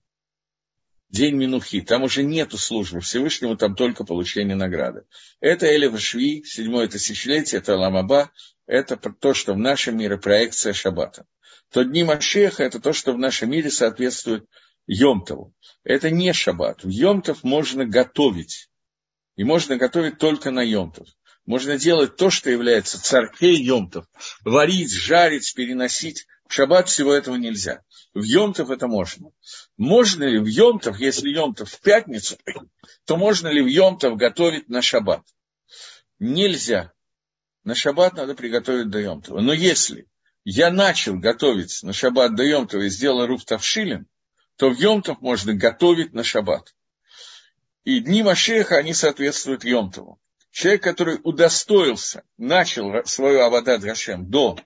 [1.12, 1.82] день Минухи.
[1.82, 5.03] Там уже нету службы Всевышнему, там только получение награды.
[5.39, 8.32] Это Элев Шви, седьмое тысячелетие, это Ламаба,
[8.66, 11.26] это то, что в нашем мире проекция Шаббата.
[11.72, 14.45] То дни Машеха– это то, что в нашем мире соответствует
[14.88, 15.53] Йомтову.
[15.84, 16.84] Это не Шаббат.
[16.84, 18.70] В Йомтов можно готовить.
[19.36, 21.07] И можно готовить только на Йомтов.
[21.45, 24.05] Можно делать то, что является царкей Йомтов.
[24.43, 26.28] Варить, жарить, переносить.
[26.52, 27.82] В Шаббат всего этого нельзя.
[28.14, 29.32] В Йомтов это можно.
[29.78, 32.38] Можно ли в Йомтов, если Йомтов в пятницу,
[33.06, 35.22] то можно ли в Йомтов готовить на Шаббат?
[36.20, 36.91] Нельзя.
[37.64, 39.39] На Шаббат надо приготовить до Йомтова.
[39.39, 40.10] Но если
[40.43, 44.06] я начал готовить на Шаббат до Йомтова и сделал руф тавшилин,
[44.58, 46.76] то в Йомтов можно готовить на Шаббат.
[47.86, 50.20] И дни Машеха, они соответствуют Йомтову.
[50.52, 54.60] Человек, который удостоился, начал свою Авадат Гашем до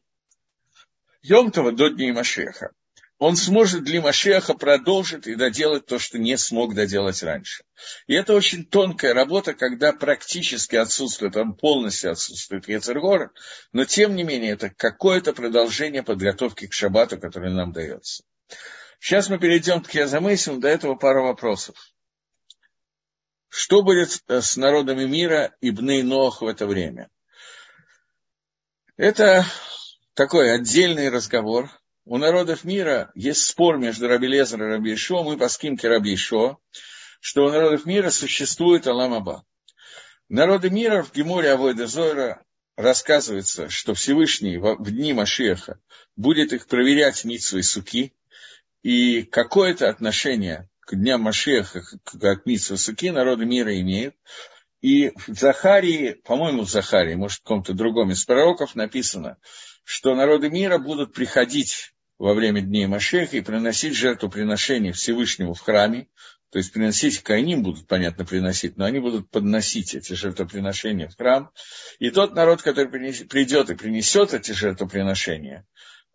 [1.28, 2.72] Йомтова, до дней Машеха,
[3.18, 7.64] он сможет для Машеха продолжить и доделать то, что не смог доделать раньше.
[8.06, 13.32] И это очень тонкая работа, когда практически отсутствует, там полностью отсутствует Ецергора,
[13.72, 18.24] но тем не менее это какое-то продолжение подготовки к шаббату, которое нам дается.
[19.00, 21.76] Сейчас мы перейдем к Язамейсим, до этого пару вопросов.
[23.50, 27.10] Что будет с народами мира и Бней Нох в это время?
[28.98, 29.46] Это
[30.16, 31.70] такой отдельный разговор–
[32.08, 36.14] у народов мира есть спор между Раби Лезер и Раби Ишо, мы по скимке Раби
[36.14, 36.60] Ишо,
[37.20, 39.44] что у народов мира существует Аламаба.
[40.30, 42.44] Народы мира в Геморе Авойда Зойра
[42.78, 45.80] рассказывается, что Всевышний в дни Машеха
[46.16, 48.14] будет их проверять Митсу и Суки,
[48.84, 51.82] и какое-то отношение к дням Машеха,
[52.22, 54.16] как Митсу и Суки, народы мира имеют.
[54.82, 59.38] И в Захарии, по-моему, в Захарии, может, в каком-то другом из пророков написано,
[59.86, 66.08] что народы мира будут приходить во время дней Машеха и приносить жертвоприношение Всевышнему в храме,
[66.52, 71.52] то есть приносить, кайним будут, понятно, приносить, но они будут подносить эти жертвоприношения в храм.
[72.00, 72.88] И тот народ, который
[73.26, 75.68] придет и принесет эти жертвоприношения,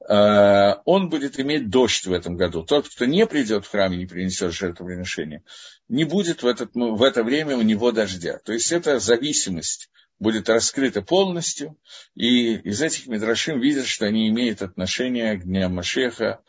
[0.08, 2.64] э, он будет иметь дождь в этом году.
[2.64, 5.44] Тот, кто не придет в храм и не принесет жертвоприношения,
[5.88, 8.38] не будет в, этот, в это время у него дождя.
[8.44, 9.90] То есть это зависимость
[10.20, 11.76] будет раскрыто полностью,
[12.14, 16.42] и из этих мидрашим видят, что они имеют отношение к дням Машеха.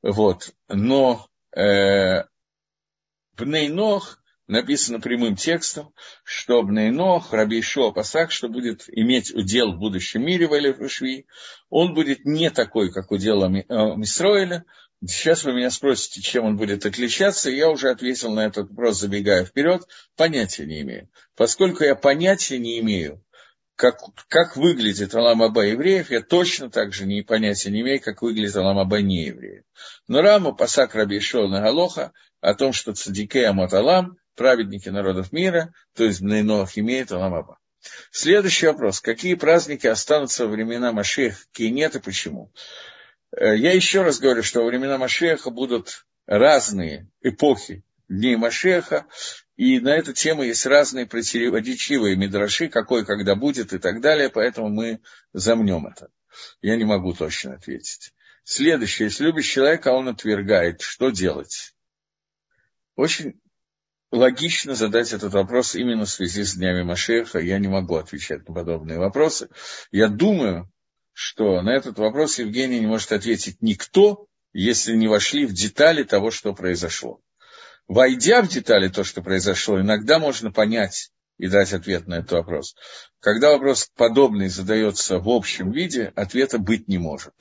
[0.00, 0.54] Вот.
[0.68, 2.24] Но э,
[3.36, 5.92] Бнейнох написано прямым текстом,
[6.24, 11.26] что Бнейнох, Раби Ишуа Пасах, что будет иметь удел в будущем мире в Элефушви,
[11.68, 14.64] он будет не такой, как удел Мисроиля,
[15.06, 19.44] Сейчас вы меня спросите, чем он будет отличаться, я уже ответил на этот вопрос, забегая
[19.46, 19.82] вперед,
[20.14, 21.08] понятия не имею.
[21.36, 23.24] Поскольку я понятия не имею,
[23.76, 23.98] как,
[24.28, 29.00] как выглядит Аламаба евреев, я точно так же не понятия не имею, как выглядит Аламаба
[29.00, 29.64] не евреев.
[30.06, 35.72] Но Рама Пасак Раби на Галоха о том, что цадике Амат Алам, праведники народов мира,
[35.96, 37.58] то есть Бнейноах имеет Аламаба.
[38.10, 39.00] Следующий вопрос.
[39.00, 42.52] Какие праздники останутся во времена Машех, какие нет и почему?
[43.36, 49.06] Э, я еще раз говорю, что во времена Машеха будут разные эпохи дней Машеха,
[49.56, 54.68] и на эту тему есть разные противоречивые мидраши, какой когда будет и так далее, поэтому
[54.68, 55.00] мы
[55.32, 56.10] замнем это.
[56.60, 58.12] Я не могу точно ответить.
[58.42, 61.74] Следующее, если любишь человека, он отвергает, что делать?
[62.96, 63.40] Очень
[64.10, 67.38] логично задать этот вопрос именно в связи с днями Машеха.
[67.38, 69.50] Я не могу отвечать на подобные вопросы.
[69.92, 70.68] Я думаю,
[71.12, 76.30] что на этот вопрос Евгений не может ответить никто, если не вошли в детали того,
[76.30, 77.20] что произошло.
[77.88, 82.76] Войдя в детали то, что произошло, иногда можно понять и дать ответ на этот вопрос.
[83.18, 87.34] Когда вопрос подобный задается в общем виде, ответа быть не может.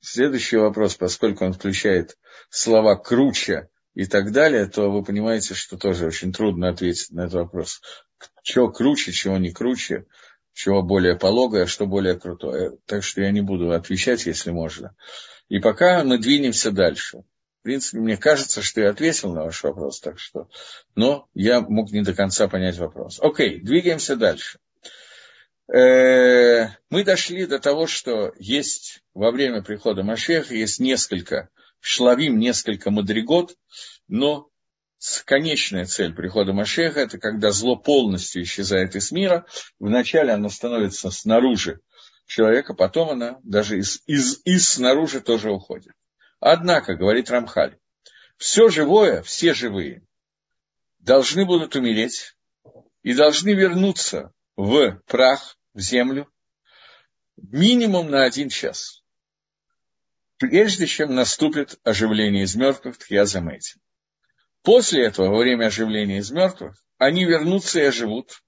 [0.00, 2.18] Следующий вопрос, поскольку он включает
[2.50, 7.34] слова «круче», и так далее, то вы понимаете, что тоже очень трудно ответить на этот
[7.34, 7.80] вопрос.
[8.42, 10.06] Чего круче, чего не круче,
[10.52, 12.78] чего более пологое, что более крутое.
[12.86, 14.94] Так что я не буду отвечать, если можно.
[15.48, 17.24] И пока мы двинемся дальше.
[17.60, 20.48] В принципе, мне кажется, что я ответил на ваш вопрос, так что...
[20.94, 23.18] Но я мог не до конца понять вопрос.
[23.20, 24.58] Окей, двигаемся дальше.
[25.72, 32.90] Э, мы дошли до того, что есть во время прихода Машеха есть несколько шлавим несколько
[32.90, 33.56] мадригот,
[34.08, 34.48] но
[35.24, 39.46] конечная цель прихода Машеха– это когда зло полностью исчезает из мира.
[39.78, 41.80] Вначале оно становится снаружи
[42.26, 45.92] человека, потом оно даже из, из, из снаружи тоже уходит.
[46.38, 47.78] Однако, говорит Рамхаль,
[48.36, 50.02] все живое, все живые
[51.00, 52.36] должны будут умереть
[53.02, 56.30] и должны вернуться в прах, в землю,
[57.36, 58.99] минимум на один час.
[60.40, 63.78] Прежде чем наступит оживление из мертвых, я заметил.
[64.62, 68.42] После этого, во время оживления из мертвых, они вернутся и оживут.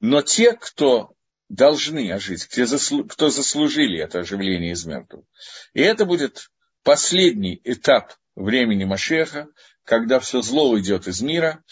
[0.00, 1.14] Но те, кто
[1.48, 5.24] должны ожить, кто заслужили это оживление из мертвых.
[5.72, 6.50] И это будет
[6.82, 9.46] последний этап времени Машеха,
[9.84, 11.62] когда все зло уйдет из мира,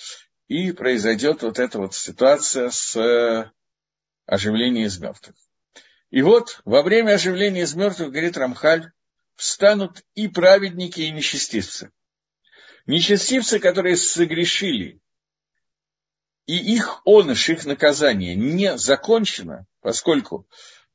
[0.46, 3.50] и произойдет вот эта вот ситуация с э,
[4.26, 5.34] оживлением из мертвых.
[6.10, 8.92] И вот во время оживления из мертвых, говорит Рамхаль,
[9.36, 11.90] встанут и праведники, и нечестивцы.
[12.86, 15.00] Нечестивцы, которые согрешили,
[16.46, 20.48] и их оныш, их наказание не закончено, поскольку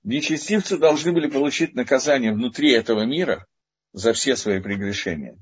[0.04, 3.48] нечестивцы должны были получить наказание внутри этого мира
[3.94, 5.38] за все свои прегрешения.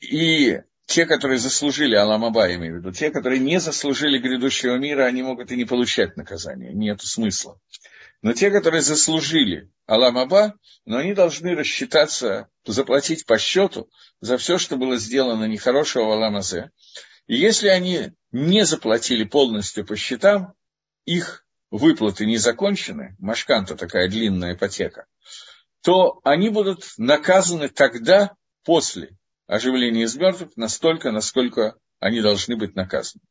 [0.00, 5.04] И те, которые заслужили Аламаба, я имею в виду, те, которые не заслужили грядущего мира,
[5.04, 7.60] они могут и не получать наказание, нет смысла.
[8.22, 10.54] Но те, которые заслужили Аламаба,
[10.84, 13.88] но они должны рассчитаться, заплатить по счету
[14.20, 16.70] за все, что было сделано нехорошего в Аламазе.
[17.26, 20.52] И если они не заплатили полностью по счетам,
[21.06, 25.06] их выплаты не закончены, машканта такая длинная ипотека,
[25.82, 29.16] то они будут наказаны тогда, после
[29.46, 33.22] оживления из мертвых, настолько, насколько они должны быть наказаны.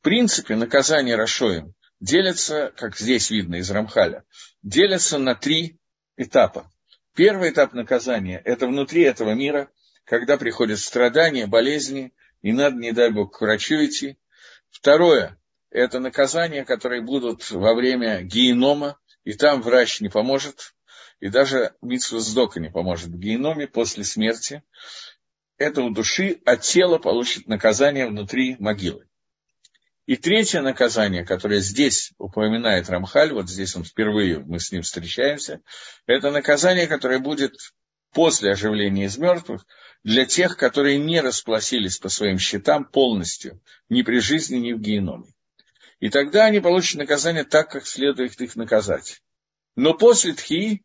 [0.00, 4.24] В принципе, наказание Рашоем делится, как здесь видно из Рамхаля,
[4.62, 5.78] делится на три
[6.16, 6.70] этапа.
[7.14, 9.70] Первый этап наказания– это внутри этого мира,
[10.04, 14.16] когда приходят страдания, болезни, и надо, не дай бог, к врачу идти.
[14.70, 15.38] Второе–
[15.70, 20.74] это наказания, которые будут во время генома, и там врач не поможет,
[21.20, 24.62] и даже Митсва Сдока не поможет в геноме после смерти.
[25.58, 29.09] Это у души, а тело получит наказание внутри могилы.
[30.10, 35.60] И третье наказание, которое здесь упоминает Рамхаль, вот здесь он впервые, мы с ним встречаемся,
[36.04, 37.54] это наказание, которое будет
[38.12, 39.64] после оживления из мертвых
[40.02, 45.32] для тех, которые не расплатились по своим счетам полностью, ни при жизни, ни в геноме.
[46.00, 49.22] И тогда они получат наказание так, как следует их наказать.
[49.76, 50.82] Но после Тхи,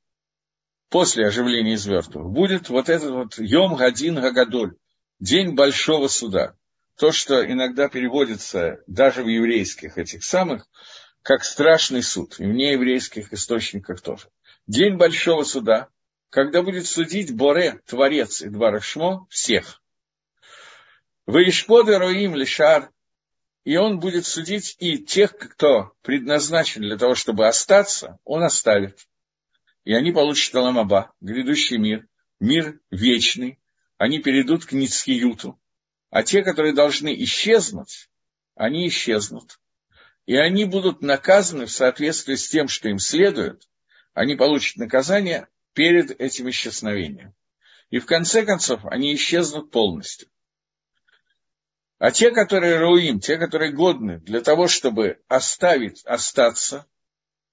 [0.89, 4.75] после оживления из мертвых, будет вот этот вот Йом Гадин Гагадоль,
[5.19, 6.55] день большого суда.
[6.97, 10.67] То, что иногда переводится даже в еврейских этих самых,
[11.21, 14.29] как страшный суд, и в нееврейских источниках тоже.
[14.67, 15.89] День большого суда,
[16.29, 19.81] когда будет судить Боре, Творец и Дварашмо, всех.
[21.25, 22.91] Ваишподы Роим Лишар,
[23.63, 29.07] и он будет судить и тех, кто предназначен для того, чтобы остаться, он оставит.
[29.83, 32.07] И они получат Аламаба, грядущий мир,
[32.39, 33.59] мир вечный,
[33.97, 35.59] они перейдут к Ницкиюту.
[36.15, 38.09] А те, которые должны исчезнуть,
[38.55, 39.59] они исчезнут.
[40.25, 43.67] И они будут наказаны в соответствии с тем, что им следует.
[44.13, 47.35] Они получат наказание перед этим исчезновением.
[47.89, 50.29] И в конце концов они исчезнут полностью.
[51.97, 56.87] А те, которые руим, те, которые годны для того, чтобы оставить, остаться,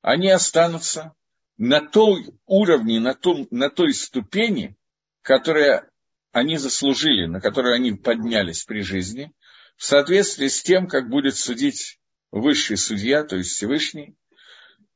[0.02, 1.16] они останутся
[1.56, 4.76] на той уровне, на, том, на той ступени,
[5.22, 5.90] которая
[6.32, 9.32] они заслужили, на которую они поднялись при жизни,
[9.76, 14.16] в соответствии с тем, как будет судить высший судья, то есть Всевышний,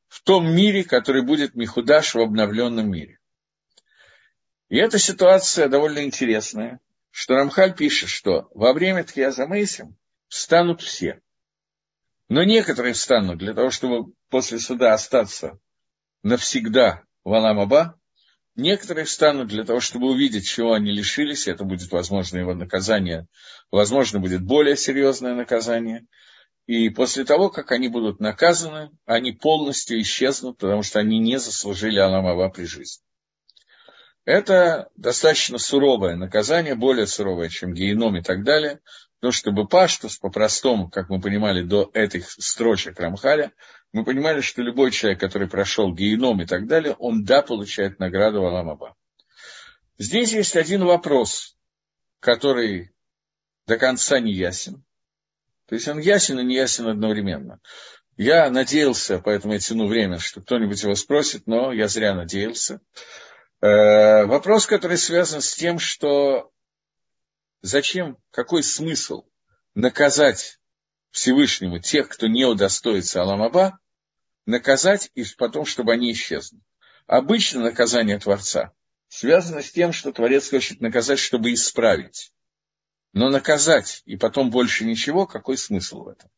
[0.07, 3.19] в том мире, который будет Михудаш в обновленном мире.
[4.69, 6.79] И эта ситуация довольно интересная,
[7.11, 9.95] что Рамхаль пишет, что во время Тхияза Мейсим
[10.27, 11.21] встанут все.
[12.29, 15.59] Но некоторые встанут для того, чтобы после суда остаться
[16.23, 17.99] навсегда в Аламаба,
[18.57, 23.27] некоторые встанут для того, чтобы увидеть, чего они лишились, это будет, возможно, его наказание,
[23.71, 26.05] возможно, будет более серьезное наказание,
[26.65, 31.97] и после того, как они будут наказаны, они полностью исчезнут, потому что они не заслужили
[31.97, 33.03] Аламава при жизни.
[34.25, 38.81] Это достаточно суровое наказание, более суровое, чем геном и так далее.
[39.21, 43.51] Но чтобы паштус, по-простому, как мы понимали до этих строчек Рамхаля,
[43.91, 48.45] мы понимали, что любой человек, который прошел геном и так далее, он да, получает награду
[48.45, 48.95] Аламаба.
[49.97, 51.57] Здесь есть один вопрос,
[52.19, 52.91] который
[53.65, 54.83] до конца не ясен.
[55.67, 57.59] То есть он ясен и не ясен одновременно.
[58.15, 62.79] Я надеялся, поэтому я тяну время, что кто-нибудь его спросит, но я зря надеялся.
[63.61, 66.51] Э, вопрос, который связан с тем, что
[67.61, 69.25] зачем, какой смысл
[69.75, 70.59] наказать
[71.11, 73.79] Всевышнему тех, кто не удостоится Аламаба,
[74.45, 76.59] наказать и потом, чтобы они исчезли.
[77.05, 78.73] Обычно наказание Творца
[79.07, 82.31] связано с тем, что Творец хочет наказать, чтобы исправить.
[83.13, 86.29] Но наказать и потом больше ничего, какой смысл в этом?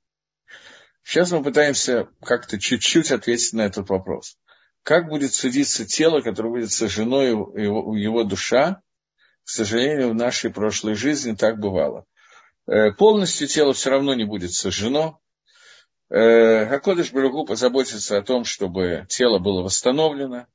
[1.04, 4.38] Сейчас мы пытаемся как-то чуть-чуть ответить на этот вопрос.
[4.84, 8.82] как будет судиться тело, которое будет сожжено его, его душа,
[9.50, 12.06] к сожалению, в нашей прошлой жизни так бывало.
[12.68, 15.18] Э, полностью тело все равно не будет сожжено.
[16.12, 20.46] Э, Акодыш Барагу позаботится о том, чтобы тело было восстановлено.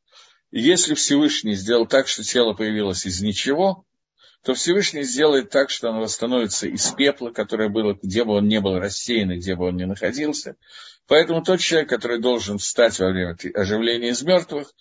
[0.53, 3.85] И если Всевышний сделал так, что тело появилось из ничего,
[4.45, 8.59] то Всевышний сделает так, что оно восстановится из пепла, которое было, где бы он ни
[8.59, 10.55] был рассеян где бы он ни находился.
[11.09, 14.73] Поэтому тот человек, который должен встать во время оживления из мертвых,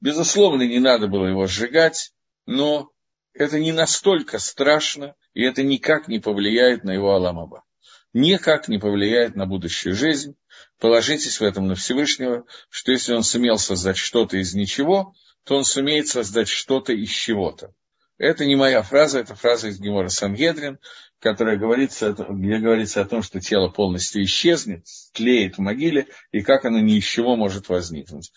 [0.00, 2.12] безусловно, не надо было его сжигать,
[2.46, 2.92] но
[3.38, 7.64] это не настолько страшно, и это никак не повлияет на его Аламаба.
[8.12, 10.36] Никак не повлияет на будущую жизнь.
[10.78, 15.14] Положитесь в этом на Всевышнего, что если он сумел создать что-то из ничего,
[15.44, 17.74] то он сумеет создать что-то из чего-то.
[18.18, 20.78] Это не моя фраза, это фраза из Гемора Сангедрин,
[21.18, 26.64] которая говорится, где говорится о том, что тело полностью исчезнет, тлеет в могиле, и как
[26.64, 28.32] оно ни из чего может возникнуть.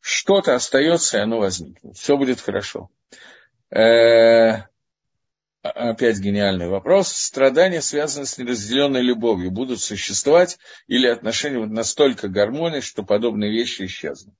[0.00, 1.96] Что-то остается, и оно возникнет.
[1.96, 2.90] Все будет хорошо.
[3.70, 4.62] Э,
[5.62, 7.08] опять гениальный вопрос.
[7.08, 14.34] Страдания, связанные с неразделенной любовью, будут существовать или отношения настолько гармонии, что подобные вещи исчезнут?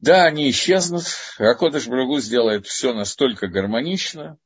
[0.00, 1.04] Да, они исчезнут.
[1.38, 4.36] Акодыш Брагу сделает все настолько гармонично,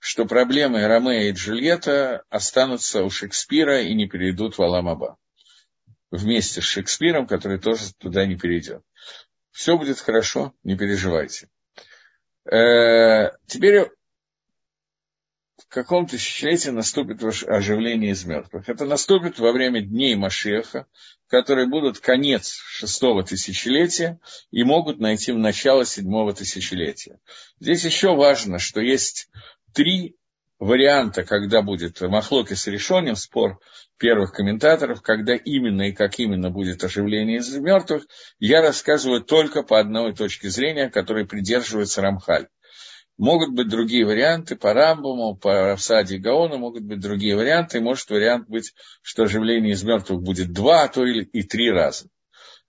[0.00, 5.16] что проблемы Ромея и Джульетта останутся у Шекспира и не перейдут в Аламаба.
[6.10, 8.82] Вместе с Шекспиром, который тоже туда не перейдет.
[9.52, 11.48] Все будет хорошо, не переживайте.
[12.50, 13.88] Э, теперь
[15.56, 18.68] в каком тысячелетии наступит оживление из мертвых?
[18.68, 20.86] Это наступит во время дней Машеха,
[21.28, 24.20] которые будут конец шестого тысячелетия
[24.50, 27.18] и могут найти в начало седьмого тысячелетия.
[27.60, 29.28] Здесь еще важно, что есть
[29.72, 30.16] три
[30.58, 33.58] варианта, когда будет Махлоки с решением, спор
[33.98, 38.06] первых комментаторов, когда именно и как именно будет оживление из мертвых,
[38.38, 42.48] я рассказываю только по одной точке зрения, которой придерживается Рамхаль.
[43.16, 47.80] Могут быть другие варианты по Рамбаму, по Равсаде Гаону, могут быть другие варианты.
[47.80, 52.08] Может вариант быть, что оживление из мертвых будет два, а то и три раза.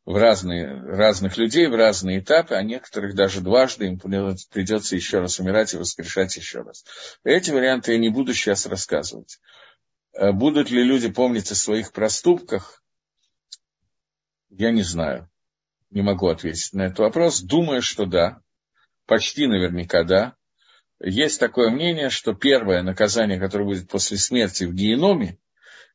[0.06, 5.40] В разные, разных людей, в разные этапы, а некоторых даже дважды им придется еще раз
[5.40, 6.86] умирать и воскрешать еще раз.
[7.24, 9.40] Эти варианты я не буду сейчас рассказывать.
[10.14, 12.84] Э, будут ли люди помнить о своих проступках,
[14.50, 15.30] я не знаю.
[15.90, 17.42] Не могу ответить на этот вопрос.
[17.42, 18.42] Думаю, что да
[19.06, 20.36] почти наверняка да.
[21.00, 25.38] Есть такое мнение, что первое наказание, которое будет после смерти в геноме,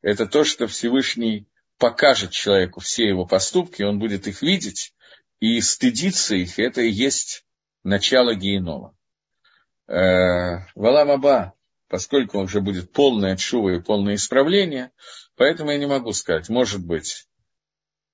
[0.01, 1.47] это то, что Всевышний
[1.81, 4.93] покажет человеку все его поступки, он будет их видеть
[5.39, 7.43] и стыдиться их, это и есть
[7.83, 8.95] начало генома.
[9.87, 11.55] Э, Валамаба,
[11.87, 14.91] поскольку он уже будет полное отшува и полное исправление,
[15.35, 17.25] поэтому я не могу сказать, может быть,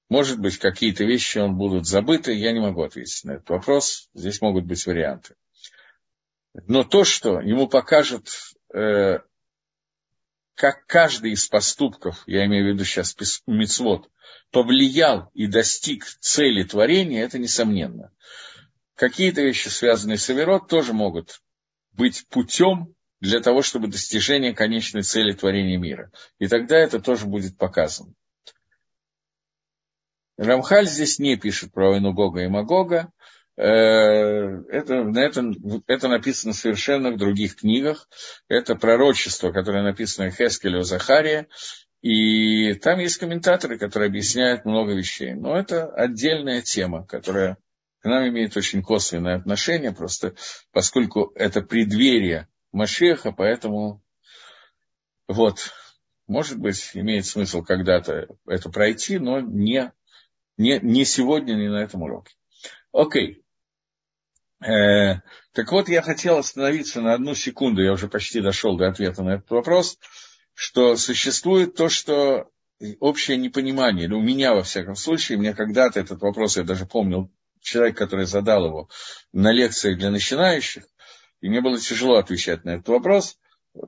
[0.08, 4.10] может быть, какие-то вещи он будут забыты, я не могу ответить на этот вопрос.
[4.14, 5.36] Здесь могут быть варианты.
[6.54, 8.30] Но то, что ему покажет,
[8.74, 9.20] э,
[10.58, 14.10] как каждый из поступков, я имею в виду сейчас мицвод,
[14.50, 18.12] повлиял и достиг цели творения, это несомненно.
[18.96, 21.44] Какие-то вещи, связанные с Аверот, тоже могут
[21.92, 26.12] быть путем для того, чтобы достижение конечной цели творения мира.
[26.40, 28.16] И тогда это тоже будет показано.
[30.38, 33.12] Рамхаль здесь не пишет про войну Гога и Магога.
[33.58, 35.52] Э, это, на это,
[35.88, 38.08] это написано совершенно в других книгах.
[38.48, 41.48] Это пророчество, которое написано Хескелю Захария.
[42.02, 45.34] И там есть комментаторы, которые объясняют много вещей.
[45.34, 47.58] Но это отдельная тема, которая
[48.00, 50.36] к нам имеет очень косвенное отношение, просто
[50.72, 54.04] поскольку это преддверие Машеха, поэтому
[55.28, 55.72] вот,
[56.28, 59.92] может быть, имеет смысл когда-то это пройти, но не
[60.58, 62.36] не, не сегодня, не на этом уроке.
[62.92, 63.44] Окей.
[64.60, 65.22] Э,
[65.54, 69.36] так вот, я хотел остановиться на одну секунду, я уже почти дошел до ответа на
[69.36, 70.00] этот вопрос,
[70.54, 72.50] что существует то, что
[73.00, 77.32] общее непонимание, или у меня, во всяком случае, мне когда-то этот вопрос, я даже помнил,
[77.62, 78.90] человек, который задал его
[79.34, 80.86] на лекциях для начинающих,
[81.42, 83.38] и мне было тяжело отвечать на этот вопрос,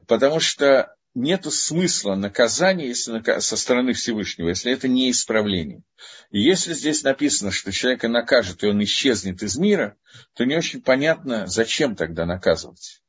[0.07, 5.83] потому что нет смысла наказания если, со стороны Всевышнего, если это не исправление.
[6.31, 9.97] И если здесь написано, что человека накажет, и он исчезнет из мира,
[10.33, 13.01] то не очень понятно, зачем тогда наказывать.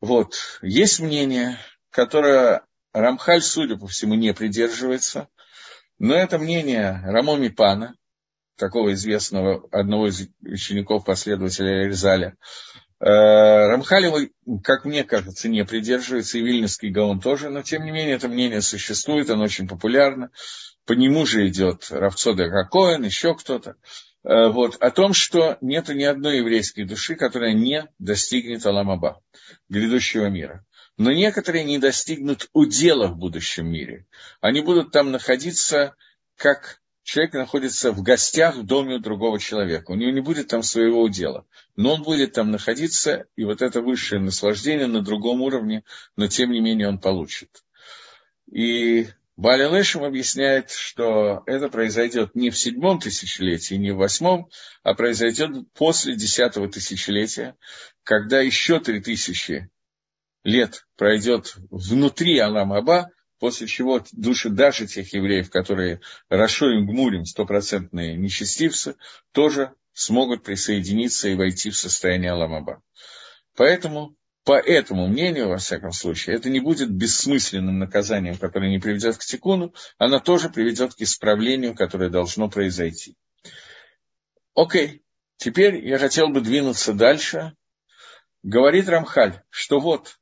[0.00, 0.36] Вот.
[0.62, 1.58] Есть мнение,
[1.90, 5.28] которое Рамхаль, судя по всему, не придерживается,
[5.98, 7.94] но это мнение Рамоми Пана,
[8.56, 12.36] такого известного, одного из учеников последователя Эрзаля,
[13.00, 14.28] Э, Рамхалева,
[14.62, 18.60] как мне кажется, не придерживается, и Вильнюсский Гаон тоже, но тем не менее это мнение
[18.60, 20.30] существует, оно очень популярно.
[20.84, 23.76] по нему же идет Равцода Кокоин, еще кто-то,
[24.24, 29.22] э, вот, о том, что нет ни одной еврейской души, которая не достигнет Аламаба,
[29.70, 30.66] грядущего мира.
[30.98, 34.06] Но некоторые не достигнут удела в будущем мире.
[34.42, 35.94] Они будут там находиться
[36.36, 39.90] как человек находится в гостях в доме у другого человека.
[39.90, 41.46] У него не будет там своего удела.
[41.76, 45.84] Но он будет там находиться, и вот это высшее наслаждение на другом уровне,
[46.16, 47.64] но тем не менее он получит.
[48.50, 49.08] И
[49.40, 54.50] Баля Лешем объясняет, что это произойдет не в седьмом тысячелетии, не в восьмом,
[54.82, 57.56] а произойдет после десятого тысячелетия,
[58.02, 59.70] когда еще три тысячи
[60.44, 63.10] лет пройдет внутри Алам-Аба,
[63.40, 68.96] после чего души даже тех евреев, которые Рашоим Гмурим, стопроцентные нечестивцы,
[69.32, 72.82] тоже смогут присоединиться и войти в состояние Аламаба.
[73.56, 74.14] Поэтому,
[74.44, 79.24] по этому мнению, во всяком случае, это не будет бессмысленным наказанием, которое не приведет к
[79.24, 83.16] тикуну, оно тоже приведет к исправлению, которое должно произойти.
[84.54, 85.02] Окей,
[85.38, 87.54] теперь я хотел бы двинуться дальше.
[88.42, 90.19] Говорит Рамхаль, что вот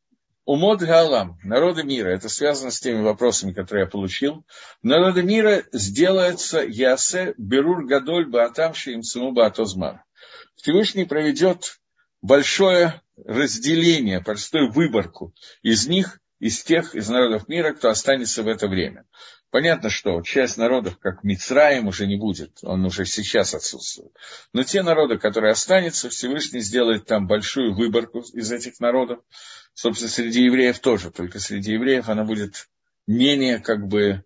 [0.48, 4.46] Умод Галам, народы мира, это связано с теми вопросами, которые я получил.
[4.82, 10.00] Народы мира сделается Ясе Берур Гадоль Баатам Шиим Суму Баатозман.
[10.56, 11.78] Всевышний проведет
[12.22, 18.68] большое разделение, простую выборку из них, из тех, из народов мира, кто останется в это
[18.68, 19.04] время.
[19.50, 24.12] Понятно, что часть народов, как Мицраем, уже не будет, он уже сейчас отсутствует.
[24.52, 29.20] Но те народы, которые останутся, Всевышний сделает там большую выборку из этих народов.
[29.72, 32.68] Собственно, среди евреев тоже, только среди евреев она будет
[33.06, 34.22] менее как бы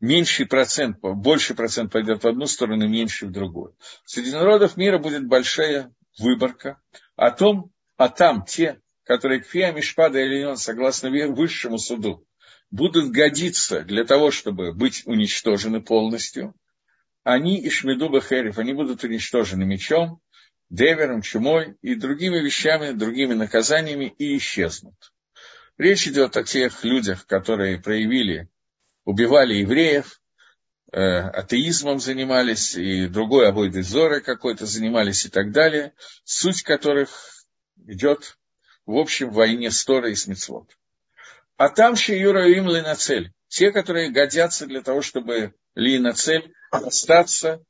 [0.00, 3.76] меньший процент, больше процент пойдет в одну сторону, меньше в другую.
[4.06, 6.80] Среди народов мира будет большая выборка
[7.16, 12.26] о том, а там те, которые к Фиа Мишпада или согласно высшему суду,
[12.74, 16.56] будут годиться для того, чтобы быть уничтожены полностью,
[17.22, 20.20] они Ишмеду Бахерев, они будут уничтожены мечом,
[20.70, 24.96] девером, чумой и другими вещами, другими наказаниями и исчезнут.
[25.78, 28.48] Речь идет о тех людях, которые проявили,
[29.04, 30.20] убивали евреев,
[30.90, 35.92] э, атеизмом занимались, и другой обойдой зоры какой-то занимались и так далее,
[36.24, 37.46] суть которых
[37.86, 38.36] идет
[38.84, 40.76] в общем войне Стора и Смитсвот.
[41.56, 43.32] А там Шиюра им Линацель.
[43.48, 47.62] Те, которые годятся для того, чтобы Линацель остаться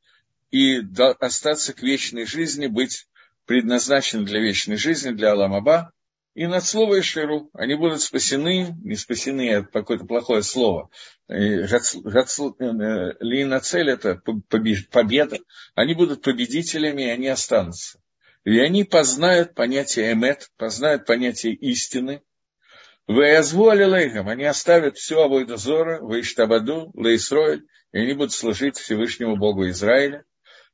[0.50, 0.80] и
[1.20, 3.06] остаться к вечной жизни, быть
[3.44, 5.92] предназначены для вечной жизни, для Аламаба.
[6.34, 10.90] И над слово Ширу они будут спасены, не спасены, это какое-то плохое слово.
[11.28, 12.00] Линацель
[13.90, 14.20] это
[14.90, 15.38] победа.
[15.74, 18.00] Они будут победителями, и они останутся.
[18.44, 22.22] И они познают понятие эмет, познают понятие истины,
[23.06, 30.24] Веязву алилейхам, они оставят всю Авойдозора, Вейштабаду, Лейсроэль, и они будут служить Всевышнему Богу Израиля.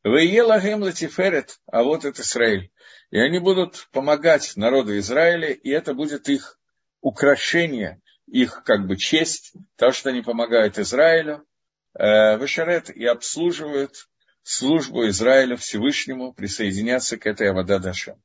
[0.04, 2.70] Веелагем латиферет, а вот это Израиль.
[3.10, 6.58] И они будут помогать народу Израиля, и это будет их
[7.00, 11.44] украшение, их как бы честь, то, что они помогают Израилю,
[11.98, 14.08] э, Вешарет и обслуживают
[14.42, 18.22] службу Израиля Всевышнему, присоединяться к этой Авададашем.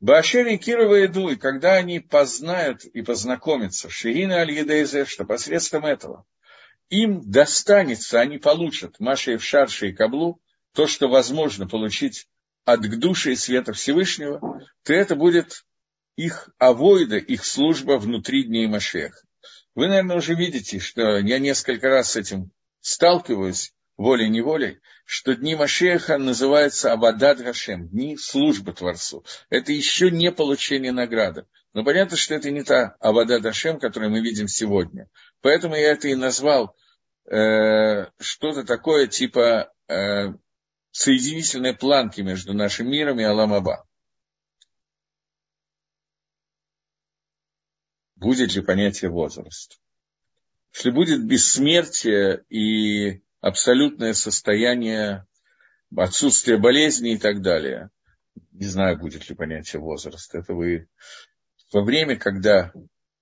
[0.00, 6.24] Башери Кирова иду, и когда они познают и познакомятся, Шиина аль что посредством этого
[6.88, 10.40] им достанется, они получат Маши в Шарше и Каблу,
[10.72, 12.28] то, что возможно получить
[12.64, 15.64] от к душе и света Всевышнего, то это будет
[16.16, 19.20] их авойда, их служба внутри дней Машеха.
[19.74, 26.16] Вы, наверное, уже видите, что я несколько раз с этим сталкиваюсь, волей-неволей, что дни Машеха
[26.16, 29.24] называются Абадад Гашем, дни службы Творцу.
[29.50, 31.46] Это еще не получение награды.
[31.74, 35.10] Но понятно, что это не та Абадад Гашем, которую мы видим сегодня.
[35.42, 36.76] Поэтому я это и назвал
[37.26, 40.32] э, что-то такое типа э,
[40.92, 43.84] соединительной планки между нашим миром и Аламаба.
[48.14, 49.80] Будет ли понятие возраст?
[50.72, 55.26] Если будет бессмертие и абсолютное состояние
[55.96, 57.90] отсутствия болезни и так далее.
[58.52, 60.34] Не знаю, будет ли понятие возраст.
[60.34, 60.88] Это вы
[61.72, 62.72] во время, когда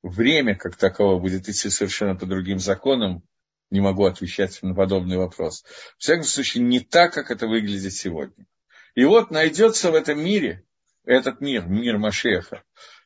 [0.02, 3.22] время как таково будет идти совершенно по другим законам,
[3.70, 5.64] не могу отвечать на подобный вопрос.
[5.98, 8.46] В всяком случае, не так, как это выглядит сегодня.
[8.94, 10.64] И вот найдется в этом мире,
[11.04, 12.62] этот мир, мир Машеха,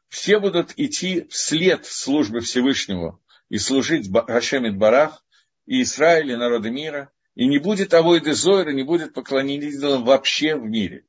[0.08, 5.24] все будут идти вслед службы Всевышнего и служить Гашемит Барах,
[5.66, 10.56] и Израиль, и народы мира, и не будет авойды Зойра, не будет поклонения идолам вообще
[10.56, 11.04] в мире.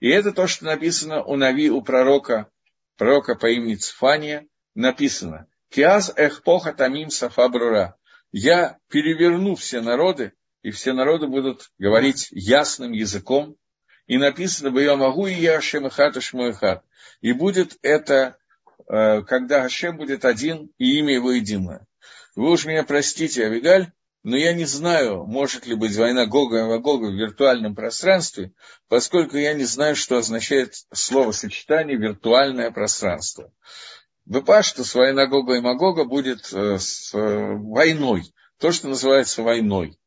[0.00, 2.50] И это то, что написано у Нави, у пророка,
[2.96, 7.96] пророка по имени Цфания, написано «Киаз эхпоха тамим сафа брура».
[8.30, 10.32] я переверну все народы,
[10.62, 13.56] и все народы будут говорить ясным языком.
[14.06, 16.84] И написано, бы я могу и я Ашем Ихат Ашмуихат.
[17.20, 18.38] И будет это,
[18.86, 21.86] э, когда Ашем будет один, и имя его единое.
[22.38, 23.90] Вы уж меня простите, Авигаль,
[24.22, 28.52] но я не знаю, может ли быть война Гога и Магога в виртуальном пространстве,
[28.86, 33.52] поскольку я не знаю, что означает словосочетание «виртуальное пространство».
[34.24, 38.22] Бепаштус война Гога и Магога будет э, с э, войной,
[38.60, 39.98] то, что называется войной.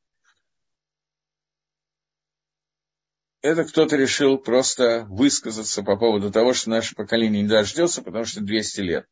[3.41, 8.39] Это кто-то решил просто высказаться по поводу того, что наше поколение не дождется, потому что
[8.39, 9.05] 200 лет.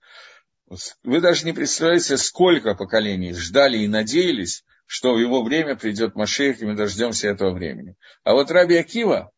[1.04, 6.62] Вы даже не представляете, сколько поколений ждали и надеялись, что в его время придет Машех,
[6.62, 7.96] и мы дождемся этого времени.
[8.24, 9.32] А вот Раби Акива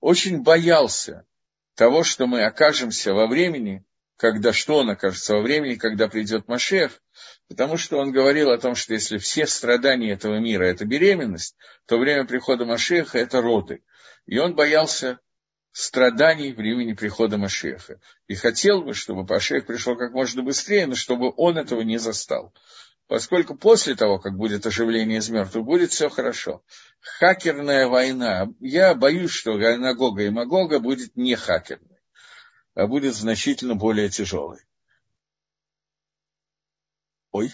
[0.00, 1.26] очень боялся
[1.74, 3.84] того, что мы окажемся во времени,
[4.16, 7.02] когда что он окажется во времени, когда придет Машех,
[7.48, 11.56] потому что он говорил о том, что если все страдания этого мира– это беременность,
[11.86, 13.82] то время прихода Машеха– это роды.
[14.26, 15.18] И он боялся
[15.72, 18.00] страданий времени прихода Машеха.
[18.28, 22.52] И хотел бы, чтобы Машех пришел как можно быстрее, но чтобы он этого не застал
[23.12, 26.64] поскольку после того, как будет оживление из мертвых, будет все хорошо.
[27.00, 28.48] Хакерная война.
[28.58, 32.00] Я боюсь, что война и Магога будет не хакерной,
[32.74, 34.60] а будет значительно более тяжелой.
[37.32, 37.52] Ой.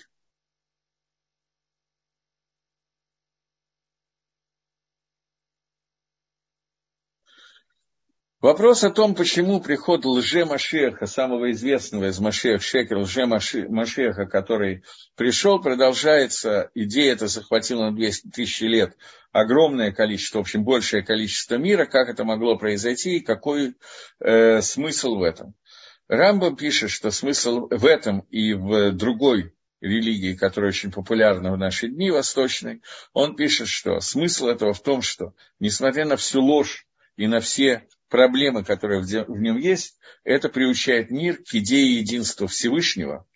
[8.41, 14.85] Вопрос о том, почему приход лже-Машеха, самого известного из Машех, Шекер лже-Машеха, который
[15.17, 18.97] пришел, продолжается, идея эта захватила на 200 тысяч лет
[19.33, 23.75] огромное количество, в общем, большее количество мира, как это могло произойти и какой
[24.21, 25.55] э, смысл в этом.
[26.07, 31.89] Рамбам пишет, что смысл в этом и в другой религии, которая очень популярна в наши
[31.89, 32.83] дни восточной,
[33.13, 36.87] он пишет, что смысл этого в том, что, несмотря на всю ложь
[37.17, 43.27] и на все проблемы, которые в нем есть, это приучает мир к идее единства Всевышнего.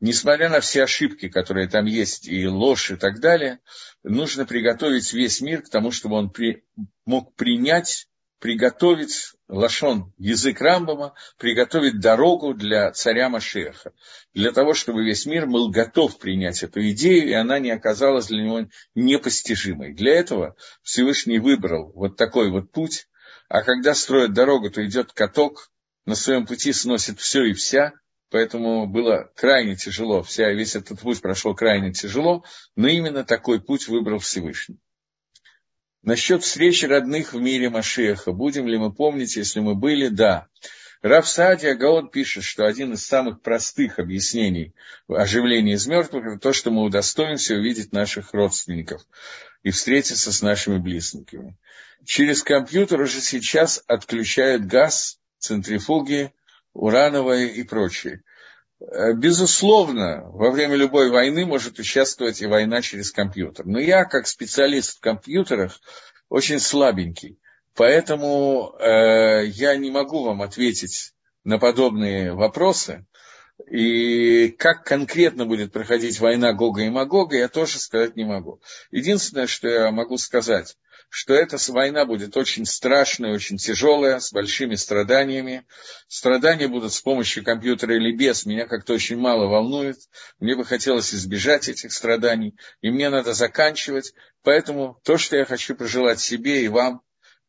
[0.00, 3.60] Несмотря на все ошибки, которые там есть, и ложь и так далее,
[4.02, 6.64] нужно приготовить весь мир к тому, чтобы он при,
[7.06, 8.06] мог принять,
[8.38, 13.92] приготовить лашон, язык Рамбама, приготовить дорогу для царя Машеха,
[14.34, 18.42] для того, чтобы весь мир был готов принять эту идею, и она не оказалась для
[18.42, 19.94] него непостижимой.
[19.94, 23.08] Для этого Всевышний выбрал вот такой вот путь,
[23.48, 25.70] а когда строят дорогу, то идет каток,
[26.04, 27.92] на своем пути сносит все и вся,
[28.30, 32.44] поэтому было крайне тяжело, вся, весь этот путь прошел крайне тяжело,
[32.76, 34.78] но именно такой путь выбрал Всевышний.
[36.02, 40.06] Насчет встречи родных в мире Машеха, будем ли мы помнить, если мы были?
[40.06, 40.46] Да.
[41.02, 44.72] Раф Саадия Гаон пишет, что один из самых простых объяснений
[45.08, 49.02] оживления из мертвых– это то, что мы удостоимся увидеть наших родственников
[49.66, 51.58] и встретиться с нашими близкими.
[52.04, 56.32] Через компьютер уже сейчас отключают газ, центрифуги,
[56.72, 58.22] урановые и прочее.
[58.78, 63.66] Э, безусловно, во время любой войны может участвовать и война через компьютер.
[63.66, 65.80] Но я, как специалист в компьютерах,
[66.28, 67.40] очень слабенький.
[67.74, 71.12] Поэтому э, я не могу вам ответить
[71.42, 73.04] на подобные вопросы.
[73.68, 78.60] И как конкретно будет проходить война Гога и Магога, я тоже сказать не могу.
[78.92, 80.76] Единственное, что я могу сказать,
[81.08, 85.66] что эта война будет очень страшная, очень тяжелая, с большими страданиями.
[86.08, 88.46] Страдания будут с помощью компьютера или без.
[88.46, 89.96] Меня как-то очень мало волнует.
[90.38, 92.56] Мне бы хотелось избежать этих страданий.
[92.82, 94.14] И мне надо заканчивать.
[94.42, 97.02] Поэтому то, что я хочу пожелать себе и вам,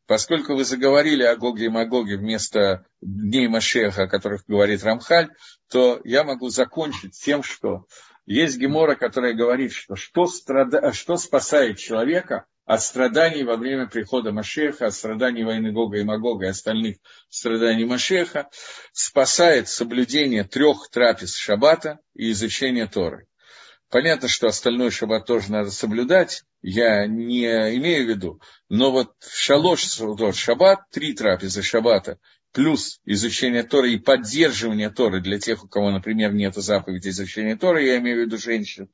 [0.08, 5.28] Поскольку вы заговорили о Гоге и Магоге вместо дней Машеха, о которых говорит Рамхаль,
[5.70, 7.84] то я могу закончить тем, что
[8.24, 10.94] есть Гемора, которая говорит, что что, страда...
[10.94, 16.46] что спасает человека от страданий во время прихода Машеха, от страданий войны Гога и Магога
[16.46, 16.96] и остальных
[17.28, 18.48] страданий Машеха,
[18.92, 23.26] спасает соблюдение трех трапез Шаббата и изучение Торы.
[23.90, 27.44] Понятно, что остальной шаббат тоже надо соблюдать, я не
[27.76, 29.98] имею в виду, но вот шалош
[30.34, 32.18] шаббат, три трапезы шаббата,
[32.52, 37.86] плюс изучение Торы и поддерживание Торы для тех, у кого, например, нет заповеди изучения Торы,
[37.86, 38.90] я имею в виду женщин,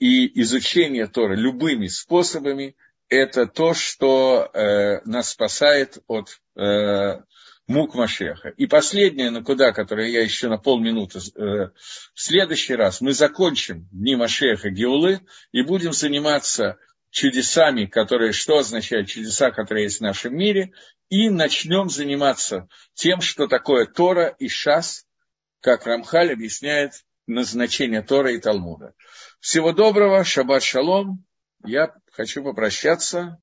[0.00, 2.76] и изучение Торы любыми способами,
[3.08, 7.20] это то, что э, нас спасает от э,
[7.68, 8.48] мук Машеха.
[8.48, 11.70] И последнее, на куда, которое я еще на полминуты, э,
[12.14, 15.20] в следующий раз мы закончим Дни Машеха Геулы
[15.52, 16.78] и будем заниматься
[17.10, 20.72] чудесами, которые, что означают чудеса, которые есть в нашем мире,
[21.10, 25.06] и начнем заниматься тем, что такое Тора и Шас,
[25.60, 28.94] как Рамхаль объясняет назначения Тора и Талмуда.
[29.40, 31.24] Всего доброго, шаббат шалом.
[31.64, 33.36] Я хочу попрощаться.